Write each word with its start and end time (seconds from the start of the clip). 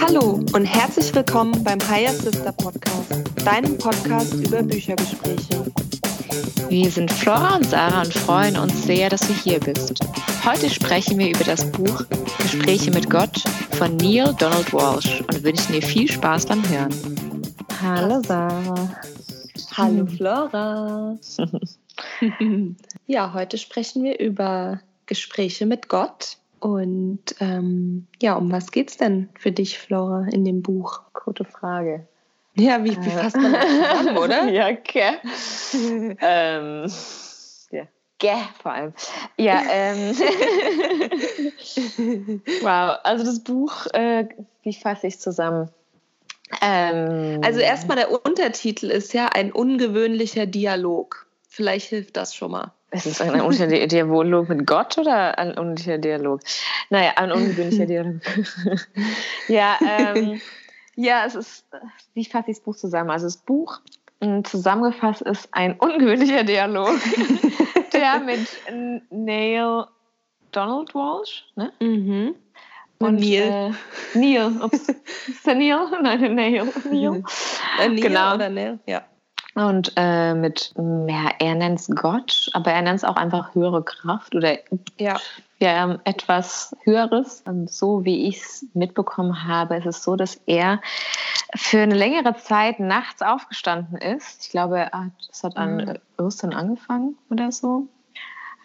Hallo 0.00 0.40
und 0.52 0.64
herzlich 0.64 1.14
willkommen 1.14 1.62
beim 1.62 1.78
Higher 1.88 2.12
Sister 2.12 2.50
Podcast, 2.50 3.12
deinem 3.44 3.78
Podcast 3.78 4.34
über 4.34 4.64
Büchergespräche. 4.64 5.66
Wir 6.68 6.90
sind 6.90 7.12
Flora 7.12 7.54
und 7.56 7.66
Sarah 7.66 8.02
und 8.02 8.12
freuen 8.12 8.56
uns 8.56 8.84
sehr, 8.84 9.08
dass 9.10 9.20
du 9.20 9.32
hier 9.32 9.60
bist. 9.60 10.00
Heute 10.44 10.70
sprechen 10.70 11.18
wir 11.18 11.30
über 11.30 11.44
das 11.44 11.70
Buch 11.70 12.04
Gespräche 12.38 12.90
mit 12.90 13.08
Gott 13.08 13.44
von 13.72 13.96
Neil 13.96 14.34
Donald 14.40 14.72
Walsh 14.72 15.20
und 15.20 15.44
wünschen 15.44 15.72
dir 15.72 15.82
viel 15.82 16.10
Spaß 16.10 16.46
beim 16.46 16.68
Hören. 16.68 16.94
Hallo 17.80 18.20
Sarah. 18.26 18.90
Hallo 19.76 20.04
Flora. 20.04 21.16
ja, 23.06 23.34
heute 23.34 23.58
sprechen 23.58 24.04
wir 24.04 24.18
über 24.18 24.80
Gespräche 25.06 25.66
mit 25.66 25.88
Gott. 25.88 26.38
Und 26.60 27.20
ähm, 27.40 28.06
ja, 28.20 28.34
um 28.34 28.52
was 28.52 28.70
geht's 28.70 28.98
denn 28.98 29.30
für 29.38 29.50
dich, 29.50 29.78
Flora, 29.78 30.26
in 30.30 30.44
dem 30.44 30.62
Buch? 30.62 31.00
Gute 31.14 31.44
Frage. 31.44 32.06
Ja, 32.54 32.84
wie, 32.84 32.96
wie 33.02 33.08
äh. 33.08 33.10
fasst 33.10 33.36
man 33.36 33.52
das 33.52 33.64
zusammen, 33.64 34.18
oder? 34.18 34.44
ja, 34.50 34.68
okay. 34.68 35.14
ähm, 36.20 36.84
ja, 37.70 37.84
gäh 38.18 38.42
vor 38.60 38.72
allem. 38.72 38.92
Ja, 39.38 39.62
ähm. 39.70 40.10
wow, 42.60 42.98
also 43.04 43.24
das 43.24 43.42
Buch, 43.42 43.86
äh, 43.94 44.28
wie 44.62 44.74
fasse 44.74 45.06
ich 45.06 45.18
zusammen? 45.18 45.70
Ähm, 46.60 47.40
also 47.42 47.60
erstmal 47.60 47.96
der 47.96 48.26
Untertitel 48.26 48.90
ist 48.90 49.14
ja 49.14 49.28
ein 49.28 49.52
ungewöhnlicher 49.52 50.44
Dialog. 50.46 51.26
Vielleicht 51.52 51.88
hilft 51.88 52.16
das 52.16 52.32
schon 52.32 52.52
mal. 52.52 52.72
Ist 52.92 53.06
es 53.06 53.20
ein 53.20 53.40
ungewöhnlicher 53.40 53.88
Dialog 53.88 54.48
mit 54.48 54.66
Gott 54.68 54.96
oder 54.98 55.36
ein 55.36 55.58
ungewöhnlicher 55.58 55.98
Dialog? 55.98 56.40
Naja, 56.90 57.12
ein 57.16 57.32
ungewöhnlicher 57.32 57.86
Dialog. 57.86 58.20
ja, 59.48 59.76
ähm, 59.84 60.40
ja, 60.94 61.24
es 61.26 61.34
ist, 61.34 61.66
wie 62.14 62.24
fasse 62.24 62.52
ich 62.52 62.58
das 62.58 62.64
Buch 62.64 62.76
zusammen? 62.76 63.10
Also 63.10 63.26
das 63.26 63.36
Buch 63.38 63.80
mm, 64.20 64.44
zusammengefasst 64.44 65.22
ist 65.22 65.48
ein 65.50 65.74
ungewöhnlicher 65.74 66.44
Dialog, 66.44 67.00
der 67.92 68.20
mit 68.20 68.46
Neil 69.10 69.86
Donald 70.52 70.94
Walsh, 70.94 71.46
ne? 71.56 71.72
Mhm. 71.80 72.36
Und 72.98 73.16
Neil. 73.16 73.74
Äh, 74.14 74.18
Neil. 74.18 74.52
Ups. 74.62 74.88
Ist 75.26 75.46
der 75.46 75.56
Neil? 75.56 75.80
Nein, 76.00 76.34
Neil. 76.36 76.72
Neil. 76.90 77.24
Neil 77.78 77.94
genau. 77.96 78.34
oder 78.34 78.48
Neil, 78.48 78.78
ja. 78.86 79.02
Und 79.54 79.92
äh, 79.96 80.34
mit, 80.34 80.72
ja, 80.76 81.30
er 81.38 81.54
nennt 81.56 81.80
es 81.80 81.88
Gott, 81.88 82.50
aber 82.52 82.70
er 82.70 82.82
nennt 82.82 82.98
es 82.98 83.04
auch 83.04 83.16
einfach 83.16 83.54
höhere 83.54 83.82
Kraft 83.82 84.34
oder 84.34 84.58
ja. 84.98 85.18
Ja, 85.62 85.98
etwas 86.04 86.74
Höheres. 86.84 87.42
Und 87.44 87.70
so 87.70 88.04
wie 88.04 88.28
ich 88.28 88.38
es 88.38 88.66
mitbekommen 88.72 89.46
habe, 89.46 89.76
ist 89.76 89.86
es 89.86 90.02
so, 90.02 90.16
dass 90.16 90.40
er 90.46 90.80
für 91.54 91.80
eine 91.80 91.94
längere 91.94 92.34
Zeit 92.36 92.80
nachts 92.80 93.20
aufgestanden 93.20 93.98
ist. 93.98 94.44
Ich 94.44 94.50
glaube, 94.50 94.90
es 95.30 95.44
hat 95.44 95.58
an 95.58 95.76
mhm. 95.76 96.24
Ostern 96.24 96.54
angefangen 96.54 97.18
oder 97.28 97.52
so. 97.52 97.88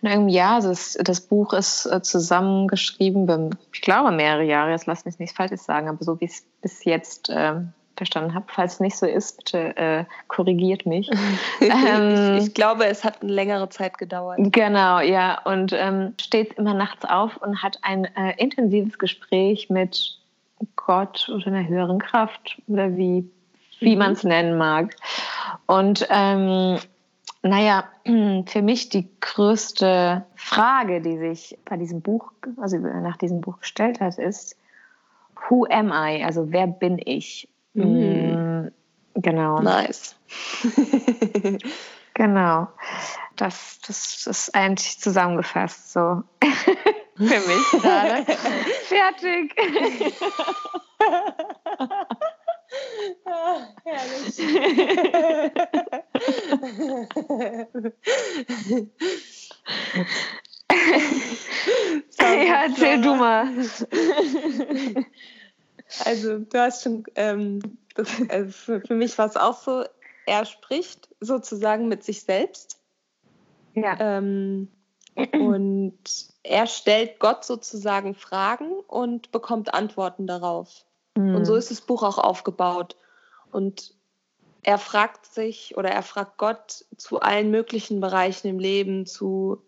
In 0.01 0.09
irgendeinem 0.09 0.29
Jahr, 0.29 0.55
also 0.55 0.69
das, 0.69 0.97
das 1.01 1.21
Buch 1.21 1.51
ist 1.53 1.85
äh, 1.87 2.01
zusammengeschrieben, 2.01 3.57
ich 3.73 3.81
glaube 3.81 4.11
mehrere 4.11 4.43
Jahre, 4.43 4.71
jetzt 4.71 4.85
lass 4.85 5.03
mich 5.03 5.19
nichts 5.19 5.35
Falsches 5.35 5.65
sagen, 5.65 5.89
aber 5.89 6.03
so 6.03 6.21
wie 6.21 6.25
es 6.25 6.45
bis 6.61 6.85
jetzt 6.85 7.29
äh, 7.29 7.55
verstanden 7.95 8.33
habe. 8.33 8.45
Falls 8.47 8.73
es 8.75 8.79
nicht 8.79 8.97
so 8.97 9.05
ist, 9.05 9.37
bitte 9.37 9.75
äh, 9.77 10.05
korrigiert 10.27 10.85
mich. 10.85 11.09
ähm, 11.61 12.37
ich, 12.37 12.47
ich, 12.47 12.53
glaube, 12.53 12.85
es 12.85 13.03
hat 13.03 13.21
eine 13.21 13.31
längere 13.31 13.69
Zeit 13.69 13.97
gedauert. 13.97 14.37
Genau, 14.39 14.99
ja. 14.99 15.41
Und 15.43 15.73
ähm, 15.73 16.13
steht 16.19 16.53
immer 16.53 16.73
nachts 16.73 17.05
auf 17.05 17.37
und 17.37 17.61
hat 17.61 17.79
ein 17.81 18.05
äh, 18.15 18.33
intensives 18.37 18.97
Gespräch 18.97 19.69
mit 19.69 20.19
Gott 20.75 21.29
oder 21.33 21.47
einer 21.47 21.67
höheren 21.67 21.99
Kraft 21.99 22.61
oder 22.67 22.95
wie, 22.95 23.29
wie 23.79 23.93
mhm. 23.93 23.99
man 23.99 24.11
es 24.13 24.23
nennen 24.23 24.57
mag. 24.57 24.95
Und 25.65 26.07
ähm, 26.09 26.79
naja, 27.41 27.85
für 28.45 28.61
mich 28.61 28.89
die 28.89 29.07
größte 29.21 30.25
Frage, 30.35 31.01
die 31.01 31.17
sich 31.17 31.57
bei 31.65 31.77
diesem 31.77 32.01
Buch, 32.01 32.31
also 32.57 32.77
nach 32.77 33.17
diesem 33.17 33.41
Buch 33.41 33.59
gestellt 33.59 33.99
hat, 33.99 34.17
ist, 34.17 34.57
Who 35.49 35.65
am 35.69 35.91
I? 35.91 36.23
Also 36.23 36.51
wer 36.51 36.67
bin 36.67 36.99
ich? 37.03 37.47
Mhm. 37.75 38.71
Genau. 39.15 39.61
Nice. 39.61 40.15
genau. 42.13 42.67
Das, 43.35 43.79
das 43.87 44.27
ist 44.27 44.55
eigentlich 44.55 44.99
zusammengefasst 44.99 45.93
so. 45.93 46.23
Für 47.17 47.23
mich 47.23 47.81
gerade. 47.81 48.25
Fertig. 48.87 49.55
ah, 53.25 53.67
herrlich. 53.85 54.37
ja, 62.19 62.63
erzähl 62.65 63.01
du 63.01 63.15
mal. 63.15 63.47
Also 66.03 66.39
du 66.39 66.59
hast 66.59 66.83
schon, 66.83 67.03
ähm, 67.15 67.77
das, 67.95 68.09
also 68.29 68.79
für, 68.79 68.93
mich 68.93 69.17
war 69.17 69.27
es 69.27 69.37
auch 69.37 69.57
so, 69.57 69.83
er 70.25 70.45
spricht 70.45 71.09
sozusagen 71.19 71.87
mit 71.87 72.03
sich 72.03 72.23
selbst. 72.23 72.79
Ja. 73.73 73.97
Ähm, 73.99 74.69
und 75.15 75.97
er 76.43 76.67
stellt 76.67 77.19
Gott 77.19 77.45
sozusagen 77.45 78.15
Fragen 78.15 78.71
und 78.87 79.31
bekommt 79.31 79.73
Antworten 79.73 80.27
darauf. 80.27 80.85
Mhm. 81.15 81.35
Und 81.35 81.45
so 81.45 81.55
ist 81.55 81.71
das 81.71 81.81
Buch 81.81 82.03
auch 82.03 82.17
aufgebaut. 82.17 82.97
Und 83.51 83.93
er 84.63 84.77
fragt 84.77 85.27
sich 85.27 85.77
oder 85.77 85.89
er 85.89 86.03
fragt 86.03 86.37
Gott 86.37 86.85
zu 86.97 87.19
allen 87.19 87.51
möglichen 87.51 88.01
Bereichen 88.01 88.47
im 88.47 88.59
Leben, 88.59 89.05
zu, 89.05 89.61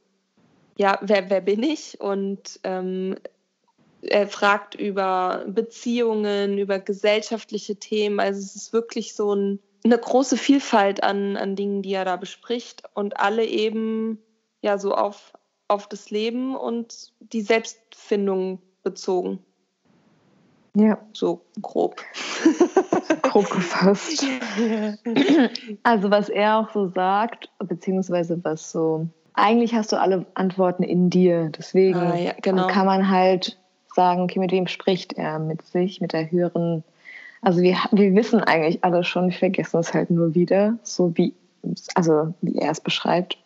ja, 0.75 0.97
wer, 1.01 1.29
wer 1.29 1.41
bin 1.41 1.63
ich? 1.63 2.01
Und 2.01 2.59
ähm, 2.63 3.15
er 4.01 4.27
fragt 4.27 4.75
über 4.75 5.45
Beziehungen, 5.47 6.57
über 6.57 6.79
gesellschaftliche 6.79 7.77
Themen. 7.77 8.19
Also 8.19 8.39
es 8.39 8.55
ist 8.55 8.73
wirklich 8.73 9.15
so 9.15 9.33
ein, 9.33 9.59
eine 9.83 9.97
große 9.97 10.37
Vielfalt 10.37 11.03
an, 11.03 11.37
an 11.37 11.55
Dingen, 11.55 11.81
die 11.81 11.93
er 11.93 12.05
da 12.05 12.15
bespricht 12.15 12.83
und 12.93 13.19
alle 13.19 13.45
eben 13.45 14.19
ja 14.61 14.77
so 14.77 14.93
auf, 14.93 15.33
auf 15.67 15.87
das 15.87 16.09
Leben 16.09 16.55
und 16.55 17.13
die 17.19 17.41
Selbstfindung 17.41 18.61
bezogen. 18.83 19.39
Ja. 20.75 20.99
So 21.13 21.41
grob. 21.61 22.01
grob 23.23 23.49
gefasst. 23.49 24.25
Also 25.83 26.09
was 26.09 26.29
er 26.29 26.57
auch 26.57 26.73
so 26.73 26.87
sagt, 26.87 27.49
beziehungsweise 27.59 28.43
was 28.43 28.71
so, 28.71 29.07
eigentlich 29.33 29.73
hast 29.73 29.91
du 29.91 29.99
alle 29.99 30.25
Antworten 30.33 30.83
in 30.83 31.09
dir. 31.09 31.51
Deswegen 31.57 31.97
ah, 31.97 32.15
ja, 32.15 32.33
genau. 32.41 32.67
kann 32.67 32.85
man 32.85 33.09
halt 33.09 33.57
sagen, 33.97 34.21
okay, 34.21 34.39
mit 34.39 34.51
wem 34.51 34.67
spricht 34.67 35.13
er? 35.13 35.39
Mit 35.39 35.65
sich, 35.65 35.99
mit 35.99 36.13
der 36.13 36.31
höheren. 36.31 36.83
Also 37.41 37.61
wir, 37.61 37.75
wir 37.91 38.15
wissen 38.15 38.39
eigentlich 38.41 38.83
alle 38.83 39.03
schon, 39.03 39.29
wir 39.29 39.37
vergessen 39.37 39.79
es 39.79 39.93
halt 39.93 40.09
nur 40.09 40.35
wieder, 40.35 40.77
so 40.83 41.11
wie, 41.17 41.33
also 41.95 42.33
wie 42.41 42.59
er 42.59 42.71
es 42.71 42.79
beschreibt. 42.79 43.37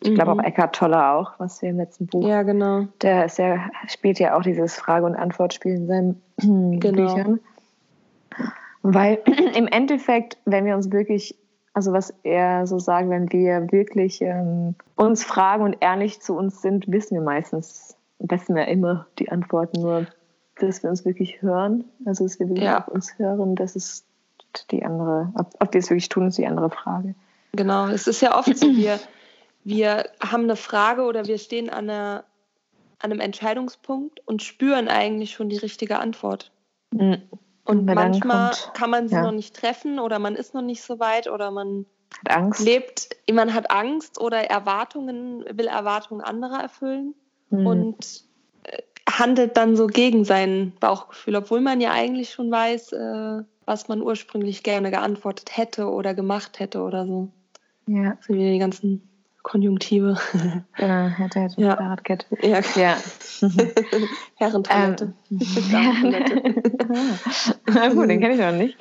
Ich 0.00 0.14
glaube 0.14 0.32
mhm. 0.32 0.40
auch 0.40 0.44
Eckhart 0.44 0.76
Tolle 0.76 1.10
auch, 1.10 1.32
was 1.38 1.60
wir 1.60 1.70
im 1.70 1.78
letzten 1.78 2.06
Buch. 2.06 2.26
Ja, 2.26 2.44
genau. 2.44 2.86
Der 3.02 3.24
ist 3.24 3.38
ja, 3.38 3.68
spielt 3.88 4.20
ja 4.20 4.36
auch 4.36 4.42
dieses 4.42 4.76
Frage- 4.76 5.04
und 5.04 5.16
Antwortspiel 5.16 5.74
in 5.74 5.86
seinen 5.88 6.22
genau. 6.80 7.14
Büchern. 7.14 7.40
Weil 8.82 9.18
im 9.56 9.66
Endeffekt, 9.66 10.38
wenn 10.44 10.64
wir 10.66 10.76
uns 10.76 10.92
wirklich, 10.92 11.34
also 11.74 11.92
was 11.92 12.14
er 12.22 12.68
so 12.68 12.78
sagt, 12.78 13.10
wenn 13.10 13.32
wir 13.32 13.72
wirklich 13.72 14.22
ähm, 14.22 14.76
uns 14.94 15.24
fragen 15.24 15.64
und 15.64 15.78
ehrlich 15.80 16.20
zu 16.20 16.36
uns 16.36 16.62
sind, 16.62 16.86
wissen 16.86 17.16
wir 17.16 17.22
meistens 17.22 17.97
wissen 18.18 18.54
wir 18.54 18.68
immer 18.68 19.06
die 19.18 19.30
Antworten, 19.30 19.80
nur 19.80 20.06
dass 20.60 20.82
wir 20.82 20.90
uns 20.90 21.04
wirklich 21.04 21.40
hören. 21.42 21.84
Also, 22.04 22.24
dass 22.24 22.38
wir 22.38 22.48
wirklich 22.48 22.64
ja. 22.64 22.80
auf 22.80 22.88
uns 22.88 23.18
hören, 23.18 23.54
das 23.54 23.76
ist 23.76 24.04
die 24.70 24.84
andere, 24.84 25.32
ob, 25.36 25.54
ob 25.60 25.72
wir 25.72 25.78
es 25.78 25.90
wirklich 25.90 26.08
tun, 26.08 26.28
ist 26.28 26.38
die 26.38 26.46
andere 26.46 26.70
Frage. 26.70 27.14
Genau, 27.52 27.86
es 27.88 28.06
ist 28.06 28.20
ja 28.20 28.36
oft 28.36 28.56
so, 28.56 28.66
wir, 28.76 28.98
wir 29.64 30.10
haben 30.20 30.44
eine 30.44 30.56
Frage 30.56 31.02
oder 31.02 31.26
wir 31.26 31.38
stehen 31.38 31.70
an, 31.70 31.90
einer, 31.90 32.24
an 32.98 33.12
einem 33.12 33.20
Entscheidungspunkt 33.20 34.20
und 34.26 34.42
spüren 34.42 34.88
eigentlich 34.88 35.32
schon 35.32 35.48
die 35.48 35.58
richtige 35.58 35.98
Antwort. 35.98 36.50
Mhm. 36.90 37.22
Und 37.64 37.84
manchmal 37.84 38.52
kommt, 38.52 38.74
kann 38.74 38.90
man 38.90 39.08
sie 39.08 39.14
ja. 39.14 39.22
noch 39.22 39.32
nicht 39.32 39.54
treffen 39.54 39.98
oder 39.98 40.18
man 40.18 40.36
ist 40.36 40.54
noch 40.54 40.62
nicht 40.62 40.82
so 40.82 40.98
weit 41.00 41.28
oder 41.28 41.50
man 41.50 41.84
hat 42.24 42.36
Angst. 42.36 42.60
lebt, 42.60 43.16
man 43.30 43.52
hat 43.52 43.70
Angst 43.70 44.18
oder 44.18 44.38
Erwartungen, 44.38 45.44
will 45.52 45.66
Erwartungen 45.66 46.22
anderer 46.22 46.62
erfüllen 46.62 47.14
mhm. 47.50 47.66
und 47.66 48.24
äh, 48.64 48.82
handelt 49.08 49.56
dann 49.56 49.76
so 49.76 49.86
gegen 49.86 50.24
sein 50.24 50.72
Bauchgefühl, 50.80 51.36
obwohl 51.36 51.60
man 51.60 51.80
ja 51.80 51.92
eigentlich 51.92 52.30
schon 52.30 52.50
weiß, 52.50 52.92
äh, 52.92 53.42
was 53.66 53.88
man 53.88 54.02
ursprünglich 54.02 54.62
gerne 54.62 54.90
geantwortet 54.90 55.56
hätte 55.56 55.88
oder 55.88 56.14
gemacht 56.14 56.58
hätte 56.58 56.82
oder 56.82 57.06
so. 57.06 57.28
Ja. 57.86 58.16
So 58.26 58.34
wie 58.34 58.52
die 58.52 58.58
ganzen 58.58 59.02
Konjunktive. 59.42 60.16
Genau, 60.76 61.06
hätte, 61.08 61.40
hätte, 61.40 61.60
Ja. 61.60 61.76
Fahrradkette. 61.76 62.26
Ja, 62.42 62.60
Ja. 62.76 62.96
Herrentoilette. 64.36 65.14
Damentoilette. 65.30 66.62
Na 67.66 67.88
gut, 67.88 68.10
den 68.10 68.20
kenne 68.20 68.34
ich 68.34 68.40
noch 68.40 68.52
nicht. 68.52 68.76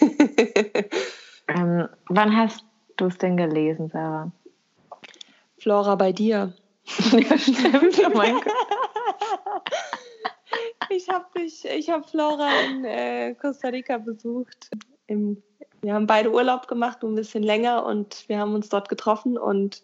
Ähm, 1.48 1.88
wann 2.08 2.36
hast 2.36 2.64
du 2.96 3.06
es 3.06 3.18
denn 3.18 3.36
gelesen, 3.36 3.88
Sarah? 3.88 4.30
Flora 5.58 5.96
bei 5.96 6.12
dir. 6.12 6.54
Ja, 7.12 7.38
stimmt. 7.38 8.00
Oh 8.04 8.10
mein 8.16 8.34
Gott. 8.34 8.46
Ich 10.90 11.08
habe 11.08 11.40
ich 11.40 11.88
hab 11.88 12.10
Flora 12.10 12.50
in 12.64 12.84
äh, 12.84 13.34
Costa 13.34 13.68
Rica 13.68 13.96
besucht. 13.96 14.70
Im, 15.06 15.42
wir 15.80 15.94
haben 15.94 16.06
beide 16.06 16.30
Urlaub 16.30 16.68
gemacht, 16.68 17.02
ein 17.02 17.14
bisschen 17.14 17.42
länger 17.42 17.86
und 17.86 18.28
wir 18.28 18.38
haben 18.38 18.54
uns 18.54 18.68
dort 18.68 18.90
getroffen 18.90 19.38
und 19.38 19.82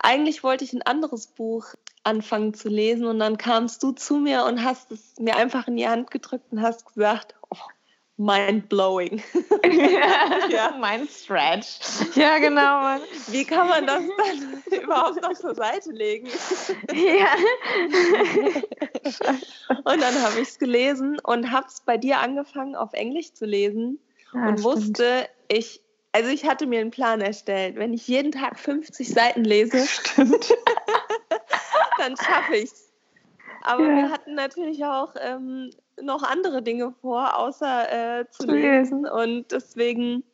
eigentlich 0.00 0.42
wollte 0.42 0.64
ich 0.64 0.72
ein 0.72 0.82
anderes 0.82 1.28
Buch 1.28 1.74
anfangen 2.04 2.54
zu 2.54 2.68
lesen 2.68 3.06
und 3.06 3.18
dann 3.18 3.38
kamst 3.38 3.82
du 3.82 3.92
zu 3.92 4.16
mir 4.16 4.44
und 4.44 4.62
hast 4.62 4.90
es 4.92 5.14
mir 5.18 5.36
einfach 5.36 5.68
in 5.68 5.76
die 5.76 5.88
Hand 5.88 6.10
gedrückt 6.10 6.52
und 6.52 6.62
hast 6.62 6.86
gesagt, 6.86 7.34
oh, 7.50 7.56
mind 8.20 8.68
blowing. 8.68 9.22
ja. 10.50 10.74
Mein 10.78 11.08
Stretch. 11.08 11.78
Ja, 12.16 12.38
genau, 12.38 12.80
Mann. 12.80 13.00
Wie 13.28 13.44
kann 13.44 13.68
man 13.68 13.86
das 13.86 14.02
dann 14.18 14.62
überhaupt 14.82 15.22
noch 15.22 15.32
zur 15.34 15.54
Seite 15.54 15.90
legen? 15.92 16.28
Ja. 16.92 17.28
Und 19.84 20.00
dann 20.02 20.22
habe 20.22 20.40
ich 20.40 20.48
es 20.48 20.58
gelesen 20.58 21.18
und 21.22 21.50
habe 21.52 21.66
es 21.68 21.80
bei 21.80 21.96
dir 21.96 22.18
angefangen, 22.20 22.74
auf 22.76 22.92
Englisch 22.92 23.32
zu 23.34 23.46
lesen 23.46 23.98
Ah, 24.34 24.48
und 24.48 24.58
stimmt. 24.60 24.64
wusste, 24.76 25.28
ich, 25.48 25.80
also 26.12 26.28
ich 26.28 26.44
hatte 26.44 26.66
mir 26.66 26.80
einen 26.80 26.90
Plan 26.90 27.20
erstellt. 27.20 27.76
Wenn 27.76 27.94
ich 27.94 28.06
jeden 28.08 28.32
Tag 28.32 28.58
50 28.58 29.08
Seiten 29.08 29.44
lese, 29.44 29.86
Stimmt. 29.86 30.52
dann 31.98 32.16
schaffe 32.16 32.56
ich 32.56 32.64
es. 32.72 32.92
Aber 33.62 33.84
Ja. 33.86 33.96
wir 33.96 34.10
hatten 34.10 34.34
natürlich 34.34 34.84
auch 34.84 35.14
ähm, 35.20 35.70
noch 36.02 36.22
andere 36.22 36.62
Dinge 36.62 36.92
vor, 37.00 37.36
außer 37.36 38.20
äh, 38.20 38.24
zu 38.30 38.46
lesen. 38.46 39.06
Und 39.06 39.52
deswegen 39.52 40.24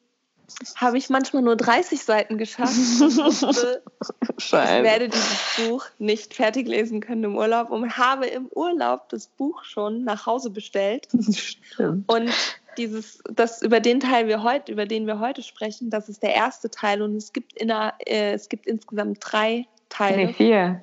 habe 0.76 0.98
ich 0.98 1.08
manchmal 1.08 1.42
nur 1.42 1.56
30 1.56 2.02
Seiten 2.02 2.38
geschafft. 2.38 2.74
Wusste, 2.76 3.82
ich 4.38 4.52
werde 4.52 5.08
dieses 5.08 5.56
Buch 5.56 5.84
nicht 5.98 6.34
fertig 6.34 6.68
lesen 6.68 7.00
können 7.00 7.24
im 7.24 7.36
Urlaub 7.36 7.70
und 7.70 7.96
habe 7.96 8.26
im 8.26 8.48
Urlaub 8.48 9.08
das 9.08 9.26
Buch 9.26 9.64
schon 9.64 10.04
nach 10.04 10.26
Hause 10.26 10.50
bestellt. 10.50 11.08
Stimmt. 11.32 12.10
Und 12.12 12.30
dieses, 12.76 13.22
das 13.32 13.62
über 13.62 13.80
den 13.80 14.00
Teil 14.00 14.26
wir 14.28 14.42
heute, 14.42 14.72
über 14.72 14.86
den 14.86 15.06
wir 15.06 15.18
heute 15.20 15.42
sprechen, 15.42 15.90
das 15.90 16.08
ist 16.08 16.22
der 16.22 16.34
erste 16.34 16.70
Teil 16.70 17.02
und 17.02 17.16
es 17.16 17.32
gibt 17.32 17.52
in 17.54 17.68
der, 17.68 17.94
äh, 18.06 18.32
es 18.32 18.48
gibt 18.48 18.66
insgesamt 18.66 19.18
drei 19.20 19.66
Teile, 19.88 20.26
Nee, 20.26 20.32
vier. 20.32 20.82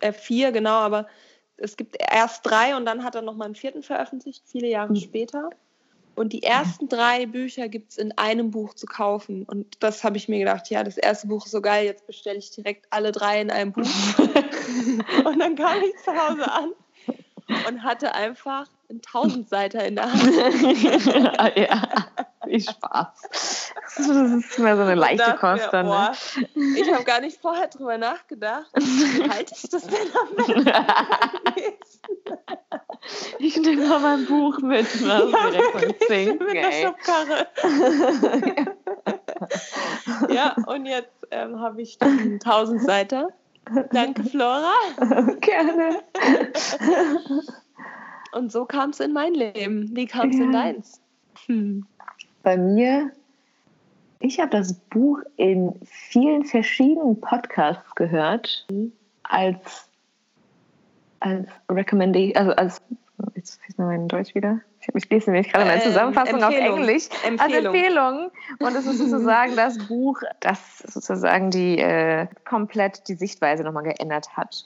äh, 0.00 0.12
vier 0.12 0.52
genau, 0.52 0.78
aber 0.78 1.06
es 1.58 1.76
gibt 1.76 1.96
erst 1.98 2.46
drei 2.46 2.76
und 2.76 2.86
dann 2.86 3.04
hat 3.04 3.14
er 3.14 3.22
noch 3.22 3.34
mal 3.34 3.46
einen 3.46 3.54
vierten 3.54 3.82
veröffentlicht, 3.82 4.44
viele 4.46 4.68
Jahre 4.68 4.92
Mhm. 4.92 4.96
später. 4.96 5.50
Und 6.14 6.32
die 6.32 6.42
ersten 6.42 6.88
drei 6.88 7.26
Bücher 7.26 7.68
gibt 7.68 7.92
es 7.92 7.98
in 7.98 8.10
einem 8.18 8.50
Buch 8.50 8.74
zu 8.74 8.86
kaufen. 8.86 9.44
Und 9.44 9.80
das 9.80 10.02
habe 10.02 10.16
ich 10.16 10.28
mir 10.28 10.40
gedacht, 10.40 10.68
ja, 10.68 10.82
das 10.82 10.98
erste 10.98 11.28
Buch 11.28 11.46
ist 11.46 11.52
so 11.52 11.60
geil, 11.60 11.86
jetzt 11.86 12.08
bestelle 12.08 12.38
ich 12.38 12.50
direkt 12.50 12.86
alle 12.90 13.12
drei 13.12 13.40
in 13.40 13.52
einem 13.52 13.70
Buch. 13.70 13.82
und 15.24 15.38
dann 15.38 15.54
kam 15.54 15.80
ich 15.80 15.94
zu 16.02 16.10
Hause 16.10 16.50
an 16.50 16.72
und 17.68 17.84
hatte 17.84 18.16
einfach 18.16 18.66
einen 18.88 19.00
Tausendseiter 19.00 19.84
in 19.84 19.94
der 19.94 20.12
Hand. 20.12 21.56
ja, 21.56 22.07
wie 22.48 22.60
Spaß. 22.60 23.72
Das 23.96 24.06
ist 24.06 24.58
mehr 24.60 24.76
so 24.76 24.82
eine 24.82 24.94
leichte 24.94 25.34
Kost 25.40 25.68
dann. 25.72 25.86
Ne? 25.86 26.12
Ich 26.76 26.92
habe 26.92 27.02
gar 27.04 27.20
nicht 27.20 27.40
vorher 27.40 27.66
drüber 27.66 27.98
nachgedacht. 27.98 28.70
Wie 28.76 29.28
halte 29.28 29.54
ich 29.56 29.68
das 29.70 29.86
denn 29.86 29.96
am? 30.14 30.64
Ich 33.38 33.56
nehme 33.56 33.86
mal 33.88 34.00
mein 34.00 34.26
Buch 34.26 34.58
mit, 34.58 34.86
was 35.06 35.32
Ja, 35.32 35.50
direkt 35.50 36.04
Zinken, 36.06 36.46
mit 36.46 36.54
ey. 36.56 36.84
Schubkarre. 36.86 37.46
ja, 40.28 40.54
und 40.66 40.86
jetzt 40.86 41.12
ähm, 41.30 41.58
habe 41.60 41.80
ich 41.82 41.98
den 41.98 42.38
Tausendseiter. 42.40 43.28
Danke, 43.92 44.24
Flora. 44.24 44.72
Gerne. 45.40 46.02
Und 48.32 48.52
so 48.52 48.64
kam 48.64 48.90
es 48.90 49.00
in 49.00 49.12
mein 49.12 49.34
Leben. 49.34 49.90
Wie 49.96 50.06
kam 50.06 50.30
es 50.30 50.36
in 50.36 50.52
Ja. 50.52 50.62
deins? 50.64 51.00
Hm. 51.46 51.86
Bei 52.48 52.56
mir, 52.56 53.10
ich 54.20 54.40
habe 54.40 54.48
das 54.48 54.72
Buch 54.72 55.18
in 55.36 55.74
vielen 55.84 56.46
verschiedenen 56.46 57.20
Podcasts 57.20 57.94
gehört, 57.94 58.66
als, 59.22 59.90
als 61.20 61.46
Recommendation, 61.70 62.34
also 62.38 62.52
als, 62.52 62.80
jetzt 63.34 63.60
fehlt 63.60 63.78
mir 63.78 63.84
mein 63.84 64.08
Deutsch 64.08 64.34
wieder. 64.34 64.60
Ich, 64.80 65.10
lese 65.10 65.30
nämlich 65.30 65.52
gerade 65.52 65.66
meine 65.66 65.82
Ähm, 65.82 65.88
Zusammenfassung 65.88 66.42
auf 66.42 66.54
Empfehlung. 66.54 66.78
Englisch. 66.78 67.08
Als 67.10 67.24
Empfehlung. 67.26 67.74
Empfehlung. 67.74 68.30
Und 68.60 68.76
es 68.76 68.86
ist 68.86 68.96
sozusagen 68.96 69.54
das 69.54 69.86
Buch, 69.86 70.22
das 70.40 70.78
sozusagen 70.78 71.50
die 71.50 71.78
äh, 71.78 72.28
komplett 72.46 73.08
die 73.08 73.14
Sichtweise 73.14 73.62
nochmal 73.62 73.82
geändert 73.82 74.38
hat. 74.38 74.64